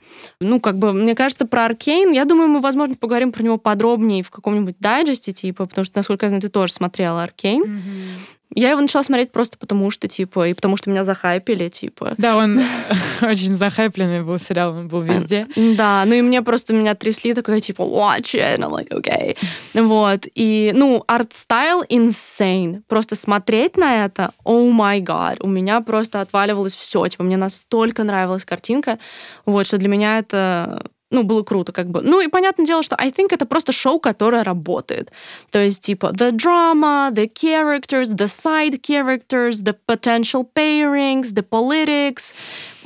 [0.40, 4.22] Ну, как бы, мне кажется, про Аркейн, я думаю, мы, возможно, поговорим про него подробнее
[4.22, 7.62] в каком-нибудь дайджесте, типа, потому что, насколько я знаю, ты тоже смотрела Аркейн.
[7.62, 8.18] Mm-hmm.
[8.55, 12.14] Я его начала смотреть просто потому, что, типа, и потому что меня захайпили, типа.
[12.18, 12.61] Да, он
[13.22, 15.46] очень захайпленный был сериал, он был везде.
[15.57, 19.36] Да, ну и мне просто меня трясли, такой, типа, watch it, and I'm like, okay.
[19.74, 22.82] Вот, и, ну, art style insane.
[22.88, 28.05] Просто смотреть на это, oh my god, у меня просто отваливалось все, типа, мне настолько
[28.05, 28.98] нравилась картинка,
[29.46, 30.82] вот, что для меня это
[31.15, 32.03] ну, было круто, как бы.
[32.03, 35.12] Ну, и понятное дело, что I think это просто шоу, которое работает.
[35.51, 42.35] То есть, типа, the drama, the characters, the side characters, the potential pairings, the politics,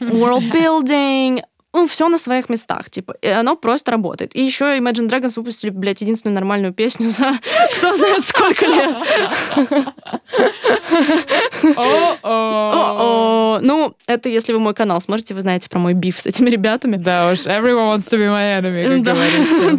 [0.01, 1.41] world building,
[1.79, 4.35] ну, все на своих местах, типа, и оно просто работает.
[4.35, 7.39] И еще Imagine Dragons выпустили, блядь, единственную нормальную песню за
[7.76, 8.97] кто знает сколько лет.
[11.76, 13.61] О-о.
[13.62, 16.97] Ну, это если вы мой канал смотрите, вы знаете про мой биф с этими ребятами.
[16.97, 19.03] Да уж, everyone wants to be my enemy,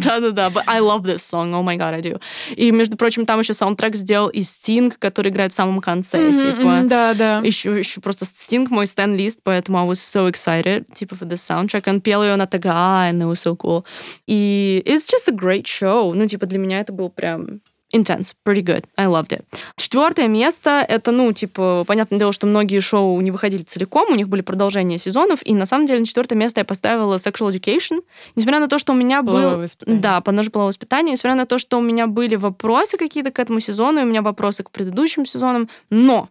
[0.00, 2.18] Да-да-да, but I love this song, oh my god, I do.
[2.56, 6.80] И, между прочим, там еще саундтрек сделал и Sting, который играет в самом конце, типа.
[6.84, 7.40] Да-да.
[7.44, 11.89] Еще, еще просто Sting мой стэн-лист, поэтому I was so excited, типа, for the soundtrack
[11.90, 13.84] он пел ее на ТГА, and it was so cool.
[14.26, 16.12] И it's just a great show.
[16.14, 17.60] Ну, типа, для меня это был прям
[17.92, 18.84] intense, pretty good.
[18.96, 19.42] I loved it.
[19.76, 24.28] Четвертое место— это, ну, типа, понятное дело, что многие шоу не выходили целиком, у них
[24.28, 28.02] были продолжения сезонов, и на самом деле на четвертое место я поставила Sexual Education.
[28.36, 29.66] Несмотря на то, что у меня был...
[29.86, 31.12] Да, по половое воспитание.
[31.12, 34.22] Несмотря на то, что у меня были вопросы какие-то к этому сезону, и у меня
[34.22, 36.28] вопросы к предыдущим сезонам, но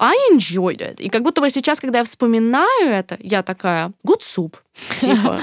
[0.00, 1.00] I enjoyed it.
[1.00, 4.54] И как будто бы сейчас, когда я вспоминаю это, я такая, good soup.
[4.98, 5.42] Типа,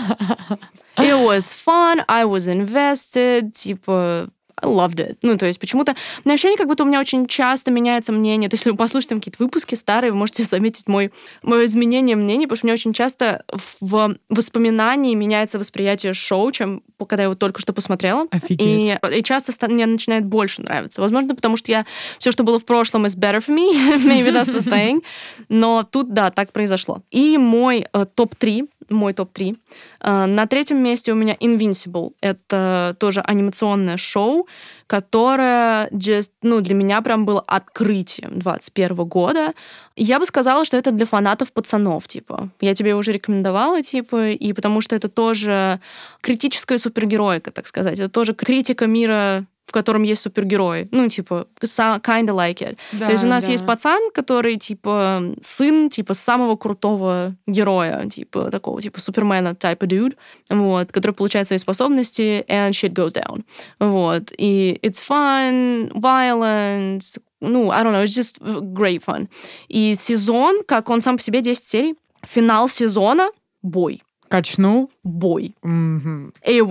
[0.97, 4.29] it was fun, I was invested, типа,
[4.61, 5.17] I loved it.
[5.21, 5.95] Ну, то есть почему-то...
[6.23, 8.49] На ощущение, как будто у меня очень часто меняется мнение.
[8.49, 11.11] То есть, если вы послушаете какие-то выпуски старые, вы можете заметить мой,
[11.43, 16.81] мое изменение мнения, потому что у меня очень часто в воспоминании меняется восприятие шоу, чем
[17.07, 18.25] когда я его только что посмотрела.
[18.49, 21.01] И, и часто мне начинает больше нравиться.
[21.01, 21.85] Возможно, потому что я...
[22.17, 23.71] Все, что было в прошлом, is better for me.
[24.05, 25.03] Maybe that's the thing.
[25.49, 27.03] Но тут, да, так произошло.
[27.11, 29.57] И мой э, топ-3 мой топ-3.
[30.01, 32.13] Uh, на третьем месте у меня Invincible.
[32.21, 34.47] Это тоже анимационное шоу,
[34.87, 39.53] которое just, ну, для меня прям было открытием 21 года.
[39.95, 42.49] Я бы сказала, что это для фанатов пацанов, типа.
[42.61, 45.79] Я тебе уже рекомендовала, типа, и потому что это тоже
[46.21, 47.99] критическая супергеройка, так сказать.
[47.99, 50.87] Это тоже критика мира в котором есть супергерои.
[50.91, 52.77] Ну, типа, kinda like it.
[52.93, 53.51] Да, То есть у нас да.
[53.51, 59.87] есть пацан, который, типа, сын, типа, самого крутого героя, типа, такого, типа, супермена type of
[59.87, 60.15] dude,
[60.49, 63.43] вот, который получает свои способности, and shit goes down.
[63.79, 64.31] Вот.
[64.37, 68.39] И it's fun, violence, ну, I don't know, it's just
[68.73, 69.27] great fun.
[69.67, 73.29] И сезон, как он сам по себе 10 серий, финал сезона—
[73.61, 74.01] бой.
[74.29, 74.89] Качнул?
[75.03, 75.55] Бой.
[75.63, 76.33] Mm-hmm.
[76.47, 76.61] И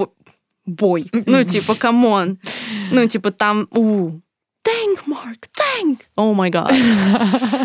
[0.66, 1.10] бой.
[1.12, 2.38] Ну, типа, come on.
[2.90, 4.20] Ну, типа, там, у,
[4.66, 6.00] think, Mark, think.
[6.16, 6.74] Oh my god.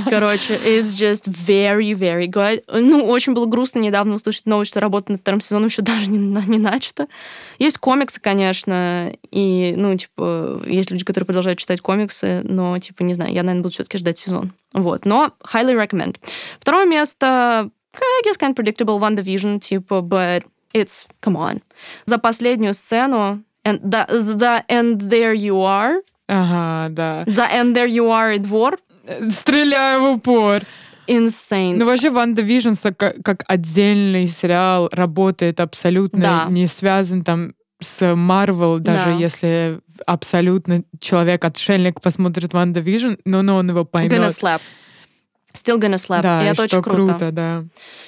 [0.10, 2.64] Короче, it's just very, very good.
[2.72, 6.18] Ну, очень было грустно недавно услышать новость, что работа над вторым сезоном еще даже не,
[6.20, 7.08] не начата.
[7.60, 13.14] Есть комиксы, конечно, и, ну, типа, есть люди, которые продолжают читать комиксы, но, типа, не
[13.14, 14.54] знаю, я, наверное, буду все-таки ждать сезон.
[14.74, 16.18] Вот, но highly recommend.
[16.60, 20.43] Второе место, I guess kind of predictable, WandaVision, типа, but
[20.74, 21.61] It's come on.
[22.05, 26.01] За последнюю сцену and the, the and there you are.
[26.28, 27.24] Ага, да.
[27.26, 28.80] The and there you are двор.
[29.30, 30.61] Стреляю в упор.
[31.07, 31.76] Insane.
[31.76, 36.45] Ну, вообще, Ванда Vision как, как отдельный сериал работает абсолютно да.
[36.49, 39.11] не связан там с Марвел, даже да.
[39.11, 44.13] если абсолютно человек-отшельник посмотрит Ванда Vision, но, но он его поймет.
[44.13, 44.61] Gonna slap.
[45.54, 46.22] Still gonna slap.
[46.22, 47.14] Да, и это очень круто.
[47.14, 47.64] круто, да.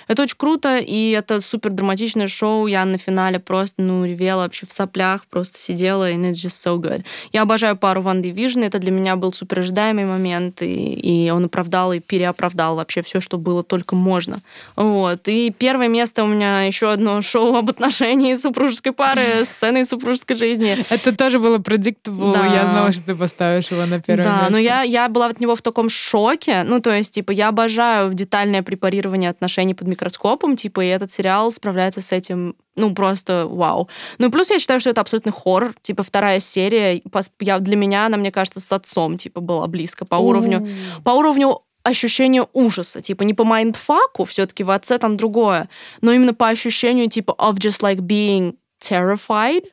[0.08, 2.68] Это очень круто, и это супер драматичное шоу.
[2.68, 6.78] Я на финале просто, ну, ревела вообще в соплях, просто сидела, и it's just so
[6.78, 7.04] good.
[7.32, 11.46] Я обожаю пару One Division, это для меня был супер ожидаемый момент, и, и он
[11.46, 14.40] оправдал и переоправдал вообще все, что было только можно.
[14.76, 15.28] Вот.
[15.28, 20.78] И первое место у меня еще одно шоу об отношении супружеской пары, сцены супружеской жизни.
[20.90, 22.46] Это тоже было predictable, да.
[22.46, 24.46] я знала, что ты поставишь его на первое да, место.
[24.48, 27.50] Да, но я, я была от него в таком шоке, ну, то есть, типа, я
[27.50, 33.46] обожаю детальное препарирование отношений под микроскопом, типа, и этот сериал справляется с этим ну, просто
[33.48, 33.88] вау.
[34.18, 35.76] Ну, плюс я считаю, что это абсолютный хоррор.
[35.84, 37.04] Типа, вторая серия,
[37.40, 40.68] я, для меня она, мне кажется, с отцом, типа, была близко по уровню.
[41.04, 43.02] По уровню ощущения ужаса.
[43.02, 45.70] Типа, не по майндфаку, все-таки в отце там другое,
[46.02, 49.66] но именно по ощущению, типа, of just like being terrified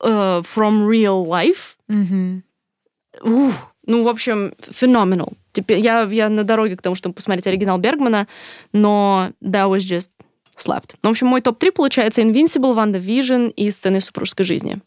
[0.00, 1.76] uh, from real life.
[1.88, 2.42] Mm-hmm.
[3.22, 3.54] Ух,
[3.86, 5.32] ну, в общем, феноменал.
[5.52, 8.26] Теперь я, я на дороге к тому, чтобы посмотреть оригинал Бергмана,
[8.72, 10.10] но that was just
[10.56, 10.94] slapped.
[11.02, 14.80] Ну, в общем, мой топ-3 получается Invincible, WandaVision и сцены супружеской жизни.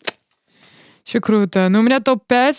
[1.05, 1.69] Еще круто.
[1.69, 2.55] Ну, у меня топ-5.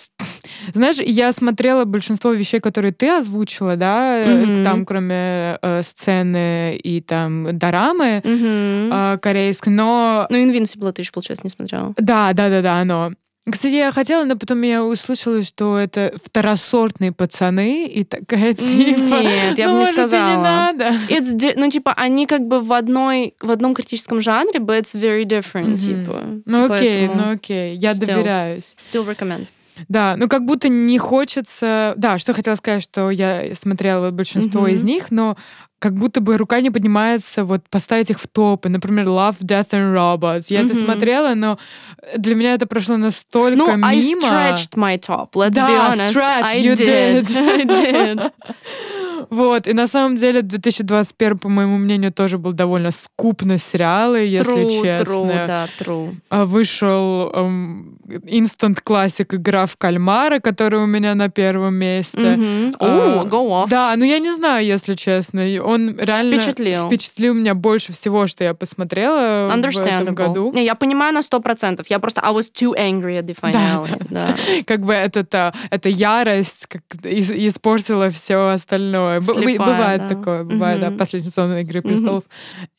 [0.73, 4.63] Знаешь, я смотрела большинство вещей, которые ты озвучила, да, mm-hmm.
[4.63, 9.15] там, кроме э, сцены и там дорамы mm-hmm.
[9.15, 10.27] э, корейской, но...
[10.29, 11.93] Ну, Invincible ты еще, получается, не смотрела.
[11.97, 13.11] Да, да, да, да, оно.
[13.49, 19.21] Кстати, я хотела, но потом я услышала, что это второсортные пацаны, и такая типа...
[19.21, 20.29] Нет, я ну, бы не сказала.
[20.29, 20.93] не надо.
[21.09, 25.23] It's ну, типа, они как бы в одной, в одном критическом жанре, but it's very
[25.23, 26.03] different, mm-hmm.
[26.03, 26.23] типа.
[26.45, 28.75] Ну окей, ну окей, я still, доверяюсь.
[28.77, 29.47] Still recommend.
[29.87, 31.93] Да, ну как будто не хочется...
[31.97, 34.73] Да, что хотела сказать, что я смотрела большинство mm-hmm.
[34.73, 35.37] из них, но
[35.79, 38.69] как будто бы рука не поднимается вот поставить их в топы.
[38.69, 40.45] Например, Love, Death and Robots.
[40.49, 40.65] Я mm-hmm.
[40.65, 41.59] это смотрела, но
[42.15, 43.87] для меня это прошло настолько ну, мимо.
[43.87, 46.11] I stretched my top, let's да, be honest.
[46.11, 47.31] Stretch, I you did.
[47.35, 48.31] I did.
[49.29, 54.19] Вот, и на самом деле 2021, по моему мнению, тоже был довольно скуп на сериалы,
[54.19, 55.31] если true, честно.
[55.31, 56.15] True, да, true.
[56.29, 57.31] А, вышел
[58.25, 62.17] инстант классик «Игра в кальмара», который у меня на первом месте.
[62.17, 62.77] Mm-hmm.
[62.77, 63.69] Uh, go off.
[63.69, 65.41] Да, ну я не знаю, если честно.
[65.63, 70.51] Он реально впечатлил, впечатлил меня больше всего, что я посмотрела в этом году.
[70.53, 71.87] Не, я понимаю на сто процентов.
[71.89, 73.89] Я просто I was too angry at the finale.
[74.09, 74.27] Да.
[74.27, 74.35] да.
[74.65, 79.16] как бы это, это ярость как испортила все остальное.
[79.21, 80.09] Слепая, бывает да.
[80.09, 80.91] такое, бывает, mm-hmm.
[80.91, 82.23] да, последний сезон Игры престолов.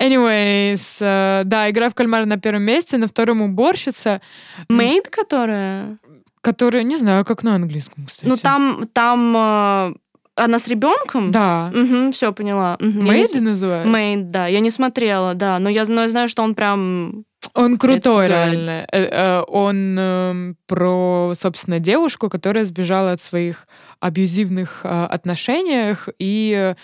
[0.00, 0.72] Mm-hmm.
[0.72, 4.20] Anyways, э, да, игра в кальмара на первом месте, на втором уборщица.
[4.68, 5.98] Мейд, которая?
[6.40, 8.28] Которая, не знаю, как на английском, кстати.
[8.28, 9.94] Ну там, там э,
[10.38, 11.30] она с ребенком?
[11.30, 11.72] Да.
[11.74, 12.76] Угу, все, поняла.
[12.80, 13.40] Мейд не...
[13.40, 13.88] называется?
[13.88, 14.46] Мейд, да.
[14.46, 15.58] Я не смотрела, да.
[15.58, 17.24] Но я, но я знаю, что он прям
[17.54, 18.86] он крутой, реально.
[18.92, 23.68] Э, э, он эм, про, собственно, девушку, которая сбежала от своих
[24.00, 26.74] абьюзивных э, отношениях и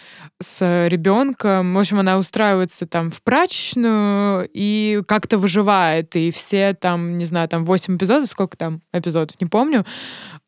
[0.41, 1.75] с ребенком.
[1.75, 6.15] В общем, она устраивается там в прачечную и как-то выживает.
[6.17, 9.85] И все там, не знаю, там 8 эпизодов, сколько там эпизодов, не помню,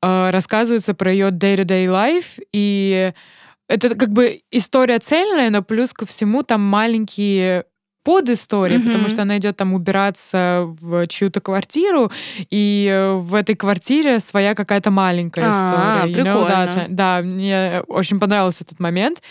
[0.02, 2.40] рассказывается про ее day-to-day life.
[2.52, 3.12] И
[3.68, 7.64] это как бы история цельная, но плюс ко всему там маленькие
[8.06, 8.86] под историей, mm-hmm.
[8.86, 12.08] потому что она идет там убираться в чью-то квартиру,
[12.50, 16.14] и э, в этой квартире своя какая-то маленькая а, история.
[16.14, 16.38] Прикольно.
[16.38, 16.86] Know?
[16.88, 19.22] да, да, мне очень понравился этот момент.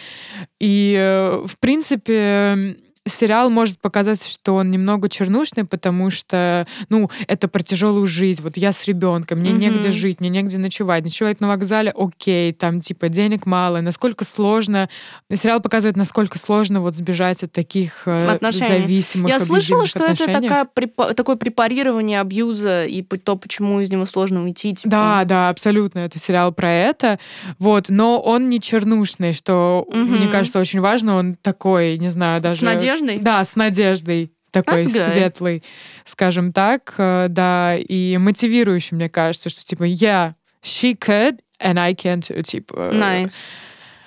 [0.60, 7.48] И, э, в принципе, сериал может показаться, что он немного чернушный, потому что, ну, это
[7.48, 8.42] про тяжелую жизнь.
[8.42, 9.58] Вот я с ребенком, мне mm-hmm.
[9.58, 11.04] негде жить, мне негде ночевать.
[11.04, 13.82] Ночевать на вокзале, окей, там, типа, денег мало.
[13.82, 14.90] Насколько сложно...
[15.32, 18.82] Сериал показывает, насколько сложно вот сбежать от таких э, отношений.
[18.82, 20.48] зависимых Я слышала, что отношений.
[20.48, 24.74] это такая, такое препарирование абьюза и то, почему из него сложно уйти.
[24.74, 24.90] Типа.
[24.90, 26.00] Да, да, абсолютно.
[26.00, 27.20] Это сериал про это.
[27.60, 30.06] Вот, но он не чернушный, что, mm-hmm.
[30.06, 31.18] мне кажется, очень важно.
[31.18, 32.56] Он такой, не знаю, даже...
[32.58, 33.24] С надеждой надеждой?
[33.24, 35.64] Да, с надеждой такой светлый,
[36.06, 40.34] скажем так, э, да, и мотивирующий, мне кажется, что типа я, yeah,
[40.64, 42.92] she could, and I can too, типа.
[42.94, 43.52] Nice.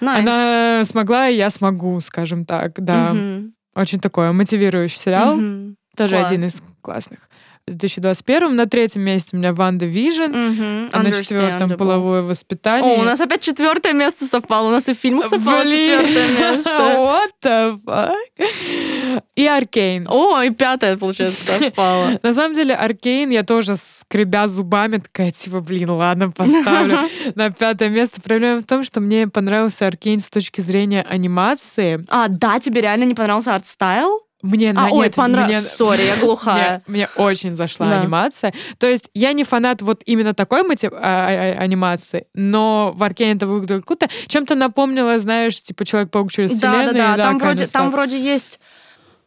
[0.01, 0.18] Nice.
[0.20, 3.11] Она смогла, и я смогу, скажем так, да.
[3.12, 3.51] Mm-hmm.
[3.74, 5.39] Очень такой мотивирующий сериал.
[5.39, 5.74] Mm-hmm.
[5.97, 6.26] Тоже Класс.
[6.26, 7.28] один из классных.
[7.69, 8.55] 2021.
[8.55, 10.22] На третьем месте у меня WandaVision.
[10.25, 11.03] Mm-hmm.
[11.03, 12.97] На четвертом половое воспитание.
[12.97, 14.69] О, у нас опять четвертое место совпало.
[14.69, 16.01] У нас и в фильмах совпало Блин.
[16.01, 16.71] четвертое место.
[16.71, 19.23] What the fuck?
[19.37, 20.07] И Аркейн.
[20.09, 22.19] О, и пятое, получается, совпало.
[22.23, 27.89] На самом деле, Аркейн я тоже скребя зубами такая, типа, блин, ладно, поставлю на пятое
[27.89, 28.21] место.
[28.21, 32.05] Проблема в том, что мне понравился Аркейн с точки зрения анимации.
[32.09, 34.28] А, да, тебе реально не понравился art style?
[34.43, 35.62] Мне а, на, ой, понравилось.
[35.62, 36.82] Мне, Sorry, я глухая.
[36.86, 38.01] мне, мне очень зашла да.
[38.01, 38.53] анимация.
[38.78, 43.34] То есть я не фанат вот именно такой мотив, а, а, анимации, но в Аркейне
[43.34, 44.09] это выглядело круто.
[44.28, 46.95] Чем-то напомнило, знаешь, типа Человек-паук через да, вселенную.
[46.95, 47.22] Да, да, да.
[47.24, 48.61] Там, вроде, там вроде есть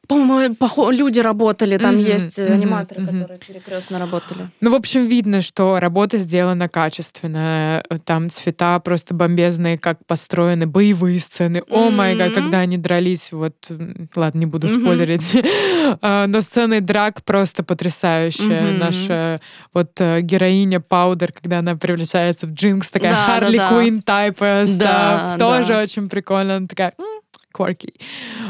[0.08, 0.56] по-моему,
[0.91, 3.22] люди работали, там mm-hmm, есть mm-hmm, аниматоры, mm-hmm.
[3.22, 4.49] которые перекрестно работали.
[4.60, 7.84] Ну, в общем, видно, что работа сделана качественно.
[8.04, 11.64] Там цвета просто бомбезные, как построены, боевые сцены.
[11.70, 13.56] Oh my God, когда они дрались, вот,
[14.16, 14.82] ладно, не буду mm-hmm.
[14.82, 15.38] спойлерить,
[16.02, 18.72] а, но сцены драк просто потрясающая.
[18.72, 18.78] Mm-hmm.
[18.78, 19.41] Наша
[19.74, 24.66] вот э, героиня Паудер, когда она превращается в Джинкс, такая да, Харли да, Квин тайпа,
[24.78, 25.84] да, тоже да.
[25.84, 26.58] очень прикольно.
[26.58, 26.93] Она такая
[27.62, 27.93] quirky.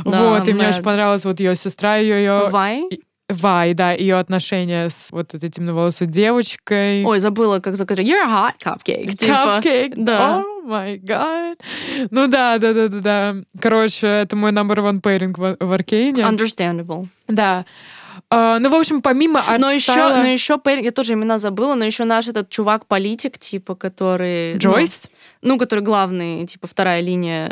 [0.06, 2.18] Да, вот, и мне очень понравилась вот ее сестра, ее...
[2.18, 2.50] ее...
[2.50, 2.88] Вай?
[3.30, 7.06] Вай, да, ее отношения с вот этой темноволосой девочкой.
[7.06, 7.92] Ой, забыла, как зовут.
[7.92, 9.16] You're a hot cupcake.
[9.16, 9.62] Типа.
[9.64, 9.94] Cupcake?
[9.96, 10.40] Да.
[10.40, 11.58] О май гад.
[12.10, 13.36] Ну да, да, да, да, да.
[13.60, 16.24] Короче, это мой number one pairing в, в Аркейне.
[16.24, 17.08] Understandable.
[17.28, 17.66] Да.
[18.30, 21.84] Uh, ну, в общем, помимо арт Но еще, но еще, я тоже имена забыла, но
[21.84, 24.58] еще наш этот чувак-политик, типа, который...
[24.58, 25.10] Джойс?
[25.42, 27.52] Ну, ну, который главный, типа, вторая линия.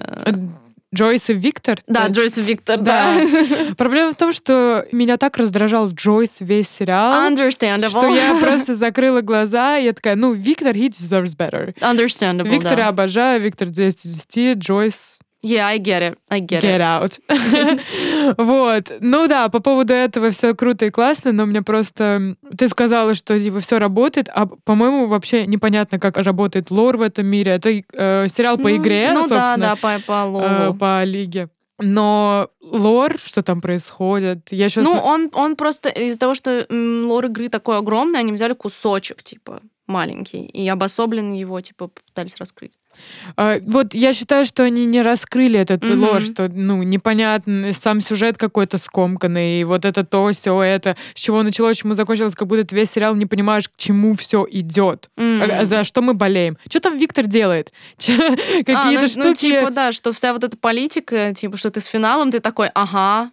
[0.93, 1.79] Джойс и Виктор?
[1.87, 2.11] Да, так?
[2.11, 3.13] Джойс и Виктор, да.
[3.13, 3.75] да.
[3.77, 7.31] Проблема в том, что меня так раздражал Джойс весь сериал.
[7.31, 7.89] Understandable.
[7.89, 11.75] Что я просто закрыла глаза, и я такая, ну, Виктор, he deserves better.
[11.79, 12.87] Understandable, Виктора да.
[12.87, 16.17] обожаю, Виктор 10 из 10, Джойс Yeah, I get it.
[16.29, 16.81] I get, get it.
[16.81, 17.19] out.
[18.37, 18.91] вот.
[18.99, 22.35] Ну да, по поводу этого все круто и классно, но мне просто...
[22.57, 27.25] Ты сказала, что типа все работает, а по-моему вообще непонятно, как работает лор в этом
[27.25, 27.53] мире.
[27.53, 29.57] Это э, сериал по ну, игре, ну, собственно.
[29.57, 30.47] да, да, по, по лору.
[30.47, 31.49] Э, по лиге.
[31.81, 34.85] Но лор, что там происходит, я сейчас...
[34.85, 39.61] Ну, он, он просто из-за того, что лор игры такой огромный, они взяли кусочек, типа
[39.87, 42.73] маленький, и обособленно его, типа, попытались раскрыть.
[43.35, 45.97] А, вот я считаю, что они не раскрыли этот mm-hmm.
[45.97, 51.19] лор, что, ну, непонятно, сам сюжет какой-то скомканный, и вот это то, все это, с
[51.19, 55.09] чего началось, чему закончилось, как будто ты весь сериал не понимаешь, к чему все идет,
[55.17, 55.61] mm-hmm.
[55.61, 56.57] а, за что мы болеем.
[56.69, 57.71] Что там Виктор делает?
[57.97, 59.27] Какие-то а, ну, штуки...
[59.27, 62.69] Ну, типа, да, что вся вот эта политика, типа, что ты с финалом, ты такой,
[62.73, 63.31] ага,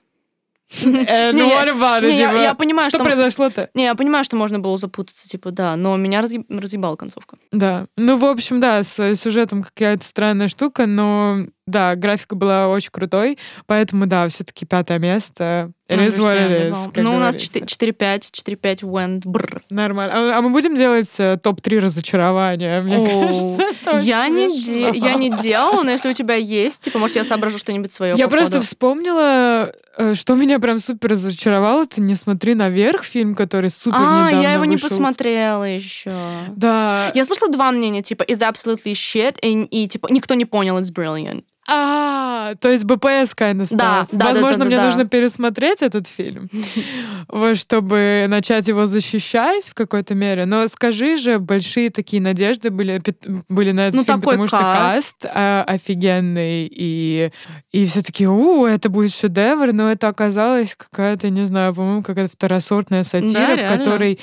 [0.84, 2.56] ну, what about it?
[2.56, 3.04] Понимаю, что...
[3.04, 3.70] произошло-то?
[3.74, 7.36] Не, я понимаю, что можно было запутаться, типа, да, но меня разъебала концовка.
[7.52, 7.86] Да.
[7.96, 13.38] Ну, в общем, да, с сюжетом какая-то странная штука, но да, графика была очень крутой,
[13.66, 15.72] поэтому, да, все-таки пятое место.
[15.88, 19.62] It is what it is, ну, у нас 4-5, 4-5 went бррр.
[19.70, 20.34] Нормально.
[20.34, 24.00] А, а мы будем делать э, топ-3 разочарования, мне О, кажется.
[24.02, 27.58] Я не, де- я не делала, но если у тебя есть, типа, может, я соображу
[27.58, 28.14] что-нибудь свое.
[28.16, 33.70] Я просто вспомнила, э, что меня прям супер разочаровало, это «Не смотри наверх», фильм, который
[33.70, 34.72] супер А, я его вышел.
[34.72, 36.12] не посмотрела еще.
[36.56, 37.12] Да.
[37.14, 40.92] Я слышала два мнения, типа, is absolutely shit, и, и типа, никто не понял, it's
[40.92, 41.44] brilliant.
[41.68, 44.84] А, то есть БПС of Да, да, Возможно, да, да, мне да.
[44.86, 46.48] нужно пересмотреть этот фильм,
[47.54, 50.46] чтобы начать его защищать в какой-то мере.
[50.46, 53.02] Но скажи же, большие такие надежды были,
[53.48, 57.30] были на этот ну, фильм, потому что каст а, офигенный, и,
[57.72, 62.32] и все таки у, это будет шедевр, но это оказалось какая-то, не знаю, по-моему, какая-то
[62.32, 64.20] второсортная сатира, да, в которой,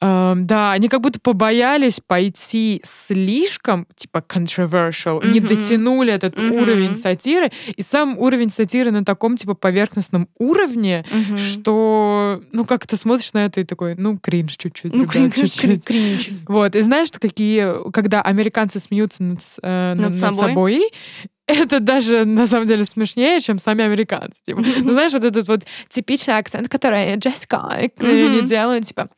[0.00, 5.32] э, да, они как будто побоялись пойти слишком, типа, controversial, mm-hmm.
[5.32, 6.62] не дотянули этот mm-hmm.
[6.62, 11.36] уровень уровень сатиры, и сам уровень сатиры на таком, типа, поверхностном уровне, угу.
[11.36, 15.84] что, ну, как ты смотришь на это и такой, ну, кринж чуть-чуть, ну, ребят, чуть-чуть.
[15.86, 16.30] кринж.
[16.46, 20.36] Вот, и знаешь, какие, когда американцы смеются над, э, над, над, собой?
[20.36, 20.90] над собой,
[21.46, 24.40] это даже на самом деле смешнее, чем сами американцы.
[24.44, 24.62] Типа.
[24.62, 28.28] Ну, знаешь, вот этот вот типичный акцент, который Джессика mm-hmm.
[28.28, 29.08] не делают, типа,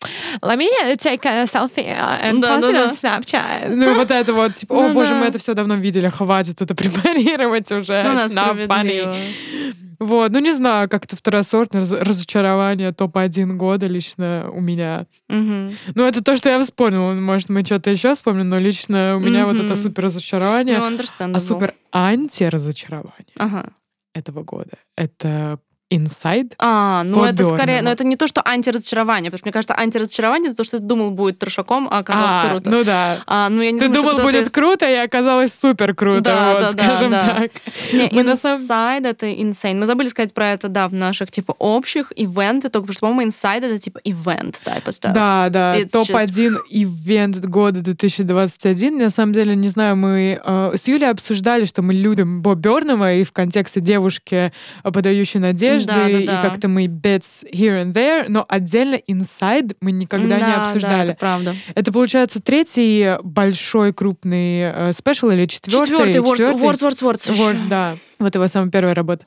[0.42, 0.66] let me
[0.96, 3.68] take a selfie and да, post it on Snapchat.
[3.68, 6.74] Ну, вот это вот, типа, о, ну, боже, мы это все давно видели, хватит это
[6.74, 8.02] препарировать уже.
[8.02, 9.84] Ну, It's not funny.
[9.98, 15.06] Вот, ну не знаю, как-то второсортное раз- разочарование топ-1 года лично у меня.
[15.28, 15.70] Угу.
[15.94, 17.12] Ну это то, что я вспомнила.
[17.12, 19.56] Может, мы что-то еще вспомним, но лично у меня угу.
[19.56, 20.78] вот это супер разочарование.
[20.78, 20.98] Ну,
[21.34, 23.70] а супер анти-разочарование ага.
[24.14, 24.78] этого года.
[24.96, 25.58] Это
[25.88, 26.54] Inside.
[26.58, 30.48] А, ну это скорее, но это не то, что антиразочарование, потому что мне кажется, антиразочарование
[30.48, 32.70] это то, что ты думал будет трешаком, а оказалось а, круто.
[32.70, 33.18] Ну да.
[33.28, 34.50] А, ну я не ты думаю, думал будет из...
[34.50, 37.50] круто, и оказалось супер круто, да, вот, да, скажем да, так.
[37.92, 39.04] Не, Мы Inside самом...
[39.04, 39.76] это insane.
[39.76, 43.30] Мы забыли сказать про это, да, в наших типа общих ивенты, только потому что, по-моему,
[43.30, 45.12] Inside это типа ивент type stuff.
[45.12, 45.76] Да, да.
[45.92, 46.60] Топ-1 just...
[46.70, 48.98] ивент года 2021.
[48.98, 53.14] На самом деле, не знаю, мы э, с Юлей обсуждали, что мы любим Бо Бернова
[53.14, 56.08] и в контексте девушки, подающей надежды, да, да, да.
[56.08, 60.54] и как как-то мы bits here and there, но отдельно Inside мы никогда да, не
[60.54, 61.06] обсуждали.
[61.06, 61.56] Да, это правда.
[61.74, 65.90] Это получается третий большой крупный special э, или четвертый?
[65.90, 67.34] Четвертый, Words, Words, Words, Words.
[67.34, 67.96] Words, да.
[68.18, 69.26] Вот его самая первая работа.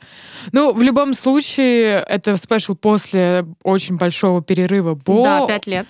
[0.52, 4.96] Ну, в любом случае, это special после очень большого перерыва.
[4.96, 5.24] Бо...
[5.24, 5.86] Да, пять лет.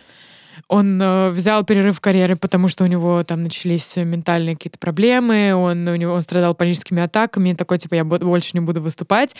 [0.68, 5.88] Он э, взял перерыв карьеры, потому что у него там начались ментальные какие-то проблемы, он,
[5.88, 9.36] у него, он страдал паническими атаками, такой, типа, я больше не буду выступать.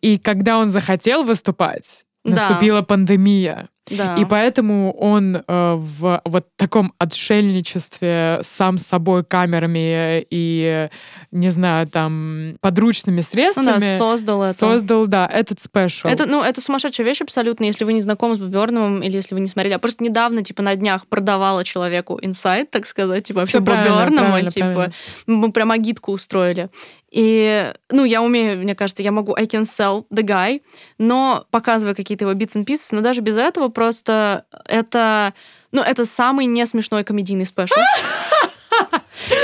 [0.00, 2.86] И когда он захотел выступать, наступила да.
[2.86, 3.68] пандемия.
[3.90, 4.16] Да.
[4.16, 10.88] И поэтому он э, в вот таком отшельничестве сам с собой камерами и,
[11.30, 14.54] не знаю, там, подручными средствами ну, да, создал это.
[14.54, 16.08] Создал, да, этот спешл.
[16.08, 19.40] Это, ну, это сумасшедшая вещь абсолютно, если вы не знакомы с Боберновым или если вы
[19.40, 19.74] не смотрели.
[19.74, 24.72] Я просто недавно, типа, на днях продавала человеку инсайт, так сказать, типа, вообще Боберному, типа,
[24.72, 24.94] правильно.
[25.26, 26.70] мы прям агитку устроили.
[27.14, 30.62] И, ну, я умею, мне кажется, я могу I can sell the guy,
[30.98, 35.34] но показывая какие-то его bits and pieces, но даже без этого просто это,
[35.72, 37.74] ну, это самый не смешной комедийный special.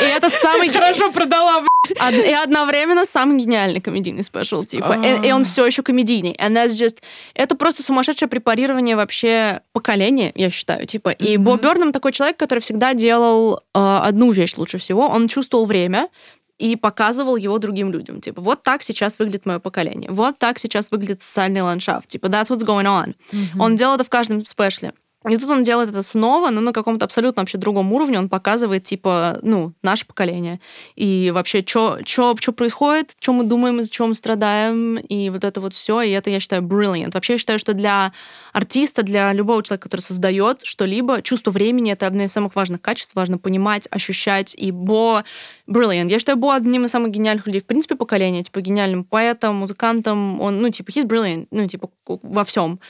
[0.03, 0.69] И это самый...
[0.69, 1.63] Хорошо продала,
[2.13, 4.99] И одновременно самый гениальный комедийный special, типа.
[5.05, 6.37] И, и он все еще комедийный.
[6.39, 6.99] And that's just...
[7.35, 11.11] Это просто сумасшедшее препарирование вообще поколения, я считаю, типа.
[11.11, 11.39] И mm-hmm.
[11.39, 15.09] Боб Бёрнам такой человек, который всегда делал э, одну вещь лучше всего.
[15.09, 16.09] Он чувствовал время,
[16.61, 18.21] и показывал его другим людям.
[18.21, 20.11] Типа, вот так сейчас выглядит мое поколение.
[20.11, 22.09] Вот так сейчас выглядит социальный ландшафт.
[22.09, 23.15] Типа, that's what's going on.
[23.33, 23.59] Mm-hmm.
[23.59, 24.93] Он делал это в каждом спешле.
[25.29, 28.19] И тут он делает это снова, но на каком-то абсолютно вообще другом уровне.
[28.19, 30.61] Он показывает, типа, ну, наше поколение.
[30.97, 31.99] И вообще, что
[32.57, 36.01] происходит, что мы думаем, из чего мы страдаем, и вот это вот все.
[36.01, 37.11] И это, я считаю, brilliant.
[37.13, 38.15] Вообще, я считаю, что для
[38.55, 43.15] артиста, для любого человека, который создает что-либо, чувство времени— это одно из самых важных качеств.
[43.15, 44.55] Важно понимать, ощущать.
[44.57, 45.25] И Бо
[45.71, 46.09] brilliant.
[46.09, 48.43] Я считаю Бо одним из самых гениальных людей, в принципе, поколения.
[48.43, 50.41] Типа, гениальным поэтом, музыкантом.
[50.41, 51.47] Он, ну, типа, he's brilliant.
[51.51, 52.81] Ну, типа, во всем.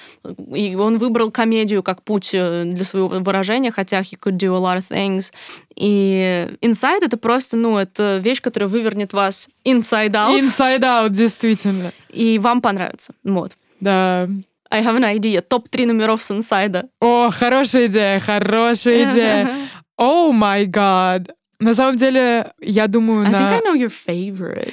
[0.54, 4.54] И он выбрал комедию как путь путь э, для своего выражения, хотя he could do
[4.54, 5.32] a lot of things.
[5.76, 10.38] И inside это просто, ну, это вещь, которая вывернет вас inside out.
[10.38, 11.92] Inside out, действительно.
[12.10, 13.14] И вам понравится.
[13.24, 13.52] Вот.
[13.80, 14.28] Да.
[14.70, 15.40] I have an idea.
[15.40, 16.84] Топ-3 номеров с инсайда.
[17.00, 19.56] О, хорошая идея, хорошая идея.
[19.96, 21.30] О, май гад.
[21.60, 23.38] На самом деле, я думаю, I на...
[23.38, 24.72] think I know your favorite.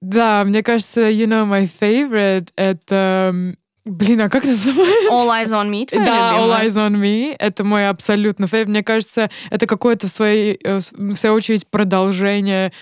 [0.00, 3.54] Да, мне кажется, you know, my favorite— это
[3.88, 5.12] Блин, а как это называется?
[5.12, 6.60] All Eyes on Me, твоя Да, любимая?
[6.60, 7.34] All Eyes on Me.
[7.38, 8.68] Это мой абсолютно фейв.
[8.68, 12.72] Мне кажется, это какое-то в своей, э, в свою очередь продолжение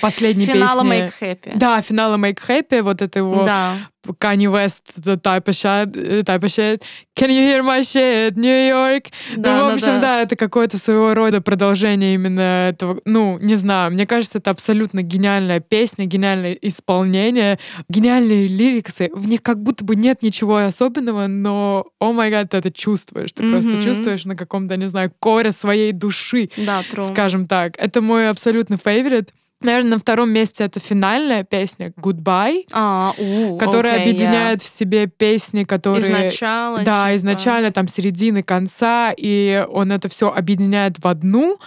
[0.00, 0.88] последней финала песни.
[0.88, 1.52] Финала Make Happy.
[1.56, 2.82] Да, финала Make Happy.
[2.82, 3.74] Вот это его да.
[4.18, 6.82] Kanye West, type of shit, type of shit.
[7.14, 9.10] Can you hear my shit, New York?
[9.36, 10.00] Да, ну, в общем, да, да.
[10.00, 13.00] да это какое-то своего рода продолжение именно этого.
[13.04, 19.10] Ну, не знаю, мне кажется, это абсолютно гениальная песня, гениальное исполнение, гениальные лириксы.
[19.12, 23.32] В них как будто бы нет ничего особенного, но, о май гад, ты это чувствуешь.
[23.32, 23.52] Ты mm-hmm.
[23.52, 27.02] просто чувствуешь на каком-то, не знаю, коре своей души, да, true.
[27.02, 27.74] скажем так.
[27.78, 29.28] Это мой абсолютно favorite.
[29.64, 34.64] Наверное, на втором месте это финальная песня Goodbye, а, у, которая okay, объединяет yeah.
[34.64, 36.02] в себе песни, которые...
[36.02, 36.82] Изначала.
[36.82, 37.16] Да, типа.
[37.16, 41.58] изначально, там, середины, конца, и он это все объединяет в одну,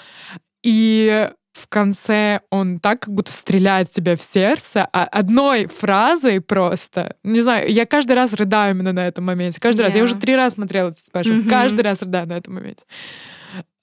[0.63, 6.41] и в конце он так как будто стреляет в тебя в сердце, а одной фразой
[6.41, 7.15] просто.
[7.23, 9.61] Не знаю, я каждый раз рыдаю именно на этом моменте.
[9.61, 9.85] Каждый yeah.
[9.85, 9.95] раз.
[9.95, 11.29] Я уже три раза смотрела этот спешл.
[11.29, 11.49] Mm-hmm.
[11.49, 12.83] Каждый раз рыдаю на этом моменте.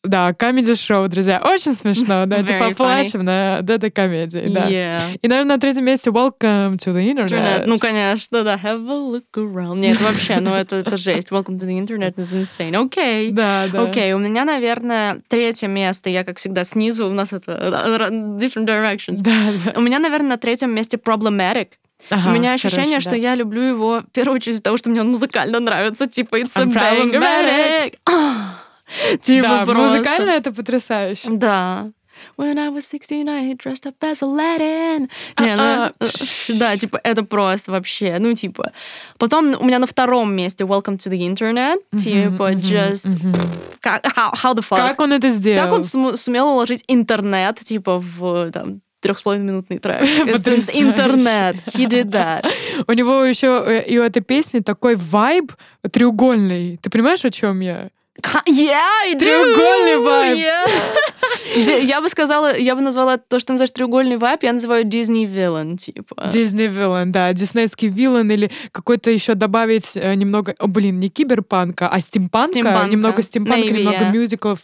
[0.04, 1.40] Да, комедий-шоу, друзья.
[1.44, 4.68] Очень смешно, да, типа плачем на этой комедии, да.
[4.68, 5.18] Yeah.
[5.22, 7.28] И, наверное, на третьем месте Welcome to the Internet.
[7.28, 7.62] internet.
[7.66, 8.56] Ну, конечно, да.
[8.56, 9.78] Have a look around.
[9.78, 11.28] Нет, вообще, ну это, это жесть.
[11.28, 12.76] Welcome to the Internet is insane.
[12.84, 13.30] Окей.
[13.30, 13.32] Okay.
[13.32, 13.82] Да, да.
[13.82, 16.10] Окей, okay, у меня, наверное, третье место.
[16.10, 17.06] Я, как всегда, снизу.
[17.06, 17.52] У нас это
[18.40, 19.18] different directions.
[19.20, 19.32] Да,
[19.64, 19.78] да.
[19.78, 21.68] У меня, наверное, на третьем месте Problematic.
[22.10, 23.16] Ага, У меня ощущение, хороший, что да.
[23.16, 26.08] я люблю его в первую очередь из-за того, что мне он музыкально нравится.
[26.08, 27.98] Типа, it's a I'm problematic.
[29.22, 29.98] Типа да, просто.
[29.98, 31.28] музыкально это потрясающе.
[31.30, 31.90] Да.
[32.36, 35.08] When I was 16, I dressed up as Aladdin.
[35.40, 35.92] Не, ну,
[36.58, 38.72] да, типа, это просто вообще, ну, типа.
[39.18, 41.78] Потом у меня на втором месте Welcome to the Internet.
[41.98, 43.08] Типа, just...
[43.82, 44.76] How, how the fuck?
[44.76, 45.64] Как он это сделал?
[45.64, 50.02] Как он сумел уложить интернет, типа, в, там, трех с половиной минутный трек.
[50.02, 51.56] Интернет.
[51.66, 52.46] He did that.
[52.86, 55.52] У него еще и у этой песни такой вайб
[55.90, 56.78] треугольный.
[56.80, 57.90] Ты понимаешь, о чем я?
[58.46, 60.38] Yeah, Треугольный вайб.
[60.38, 61.82] Yeah.
[61.82, 65.76] Я бы сказала, я бы назвала то, что называешь треугольный вайб, я называю Disney villain,
[65.76, 66.30] типа.
[66.32, 71.88] Disney villain, да, диснейский виллан или какой-то еще добавить э, немного, о, блин, не киберпанка,
[71.88, 72.90] а стимпанка, стимпанка.
[72.90, 74.12] немного стимпанка, Maybe, немного yeah.
[74.12, 74.60] мюзиклов.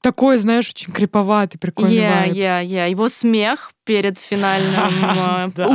[0.00, 2.34] Такой, знаешь, очень криповатый, прикольный yeah, вайб.
[2.34, 2.90] Yeah, yeah.
[2.90, 5.52] Его смех перед финальным...
[5.54, 5.68] Да,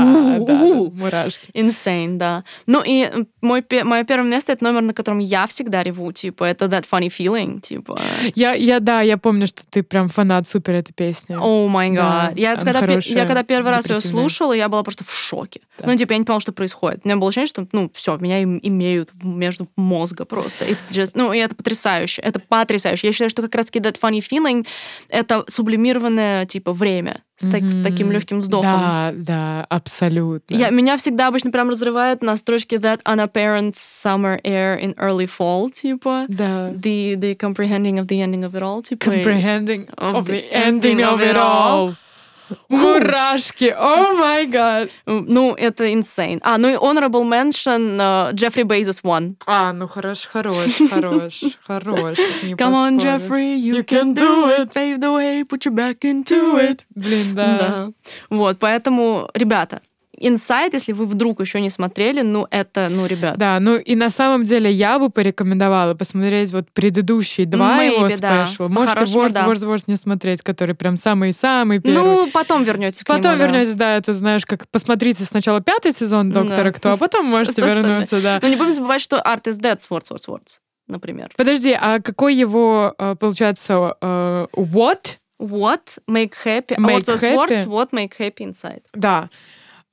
[0.93, 1.49] мурашки.
[1.53, 2.43] Insane, да.
[2.65, 3.09] Ну и
[3.41, 7.07] мой, мое первое место— это номер, на котором я всегда реву, типа, это That Funny
[7.07, 7.99] Feeling, типа.
[8.35, 11.35] Я, я, да, я помню, что ты прям фанат супер этой песни.
[11.39, 12.37] О май гад.
[12.37, 15.61] Я когда, первый раз ее слушала, я была просто в шоке.
[15.83, 17.01] Ну, типа, я не поняла, что происходит.
[17.03, 20.65] У меня было ощущение, что, ну, все, меня имеют между мозга просто.
[20.65, 21.11] It's just...
[21.13, 22.21] Ну, и это потрясающе.
[22.21, 23.07] Это потрясающе.
[23.07, 24.65] Я считаю, что как раз-таки That Funny Feeling—
[25.09, 27.71] это сублимированное, типа, время с, так, mm-hmm.
[27.71, 28.71] с таким легким вздохом.
[28.71, 30.55] Да, да, абсолютно.
[30.55, 35.71] Я, меня всегда обычно прям разрывает на строчке That unapparent summer air in early fall,
[35.71, 36.25] типа.
[36.27, 36.71] Да.
[36.71, 39.05] The, the comprehending of the ending of it all, типа.
[39.05, 41.95] Comprehending of the ending of it all.
[42.69, 44.89] Мурашки, oh my God.
[45.05, 46.39] Ну, это insane.
[46.43, 49.35] А, ну и honorable mention uh, Jeffrey Bezos one.
[49.45, 52.17] А, ну хорош, хорош, хорош, хорош.
[52.57, 54.73] Come on, Jeffrey, you, you can do it.
[54.73, 56.83] Pave the way, put your back into it.
[56.95, 57.57] Блин, да.
[57.57, 57.91] да.
[58.29, 59.81] Вот, поэтому, ребята,
[60.19, 63.37] Inside, если вы вдруг еще не смотрели, ну это, ну, ребят.
[63.37, 68.09] Да, ну и на самом деле я бы порекомендовала посмотреть вот предыдущие два Maybe, его
[68.19, 68.45] да.
[68.45, 68.67] special.
[68.67, 69.47] Можете Words, да.
[69.47, 71.95] Words, Words не смотреть, который прям самый-самый первый.
[71.95, 73.91] Ну, потом вернетесь к Потом нему, вернетесь, да.
[73.91, 76.71] да, это знаешь, как посмотрите сначала пятый сезон Доктора да.
[76.71, 78.39] Кто, а потом можете вернуться, да.
[78.41, 81.29] Но не будем забывать, что Art is Dead, Swords, Swords, Swords, например.
[81.37, 85.17] Подожди, а какой его, э, получается, uh, What?
[85.39, 86.75] What make happy?
[86.77, 87.35] Make Words, happy?
[87.35, 88.81] Words, what make happy inside?
[88.93, 89.29] Да.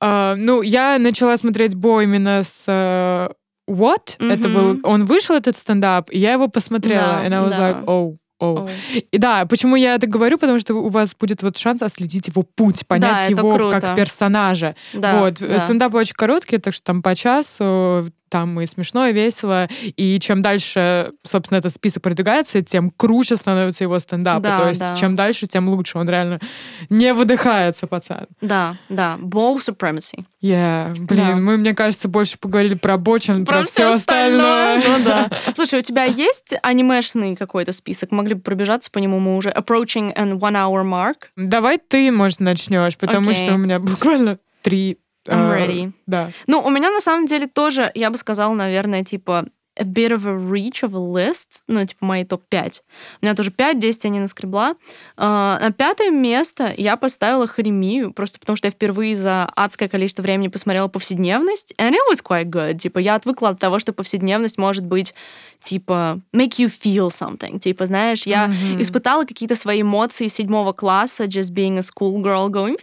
[0.03, 3.31] Uh, ну, я начала смотреть Бо именно с uh,
[3.69, 4.17] What.
[4.17, 4.33] Mm-hmm.
[4.33, 4.79] Это был...
[4.83, 7.23] Он вышел, этот стендап, и я его посмотрела.
[7.25, 7.71] And I was да.
[7.71, 8.69] like, oh, Oh.
[9.11, 12.43] И да, почему я это говорю, потому что у вас будет вот шанс отследить его
[12.43, 13.79] путь, понять да, его круто.
[13.79, 14.75] как персонажа.
[14.93, 15.35] Да, вот.
[15.39, 15.59] да.
[15.59, 19.69] Стендапы очень короткие, так что там по часу, там и смешно, и весело.
[19.95, 24.43] И чем дальше, собственно, этот список продвигается, тем круче становятся его стендапы.
[24.43, 24.95] Да, То есть да.
[24.95, 25.97] чем дальше, тем лучше.
[25.97, 26.41] Он реально
[26.89, 28.27] не выдыхается, пацан.
[28.41, 29.17] Да, да.
[29.21, 30.25] Ball supremacy.
[30.45, 30.93] Yeah.
[30.99, 31.35] Блин, да.
[31.37, 34.77] мы, мне кажется, больше поговорили про Бо, чем про, про все остальное.
[34.77, 34.99] остальное.
[34.99, 35.29] Ну да.
[35.55, 38.11] Слушай, у тебя есть анимешный какой-то список?
[38.11, 41.29] Могли бы пробежаться по нему, мы уже approaching an one hour mark.
[41.35, 43.43] Давай ты, может, начнешь, потому okay.
[43.43, 45.85] что у меня буквально три I'm ready.
[45.85, 46.29] Uh, да.
[46.45, 49.45] Ну, у меня на самом деле тоже, я бы сказала, наверное, типа
[49.77, 52.81] a bit of a reach of a list, ну, типа мои топ-5.
[53.21, 54.75] У меня тоже 5, 10 я не наскребла.
[55.17, 60.21] Uh, на пятое место я поставила Харемию, просто потому что я впервые за адское количество
[60.21, 62.77] времени посмотрела повседневность, and it was quite good.
[62.77, 65.13] Типа, я отвыкла от того, что повседневность может быть,
[65.59, 67.59] типа, make you feel something.
[67.59, 68.81] Типа, знаешь, я mm-hmm.
[68.81, 72.77] испытала какие-то свои эмоции седьмого класса, just being a schoolgirl, going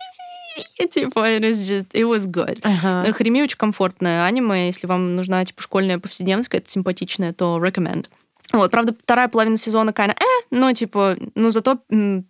[0.90, 2.61] типа, it is just, it was good.
[2.62, 3.12] Uh-huh.
[3.12, 8.07] Харими очень комфортное аниме, если вам нужна, типа, школьная повседневность, это симпатичная, то recommend.
[8.53, 11.78] Вот, правда, вторая половина сезона, kind э, но, типа, ну, зато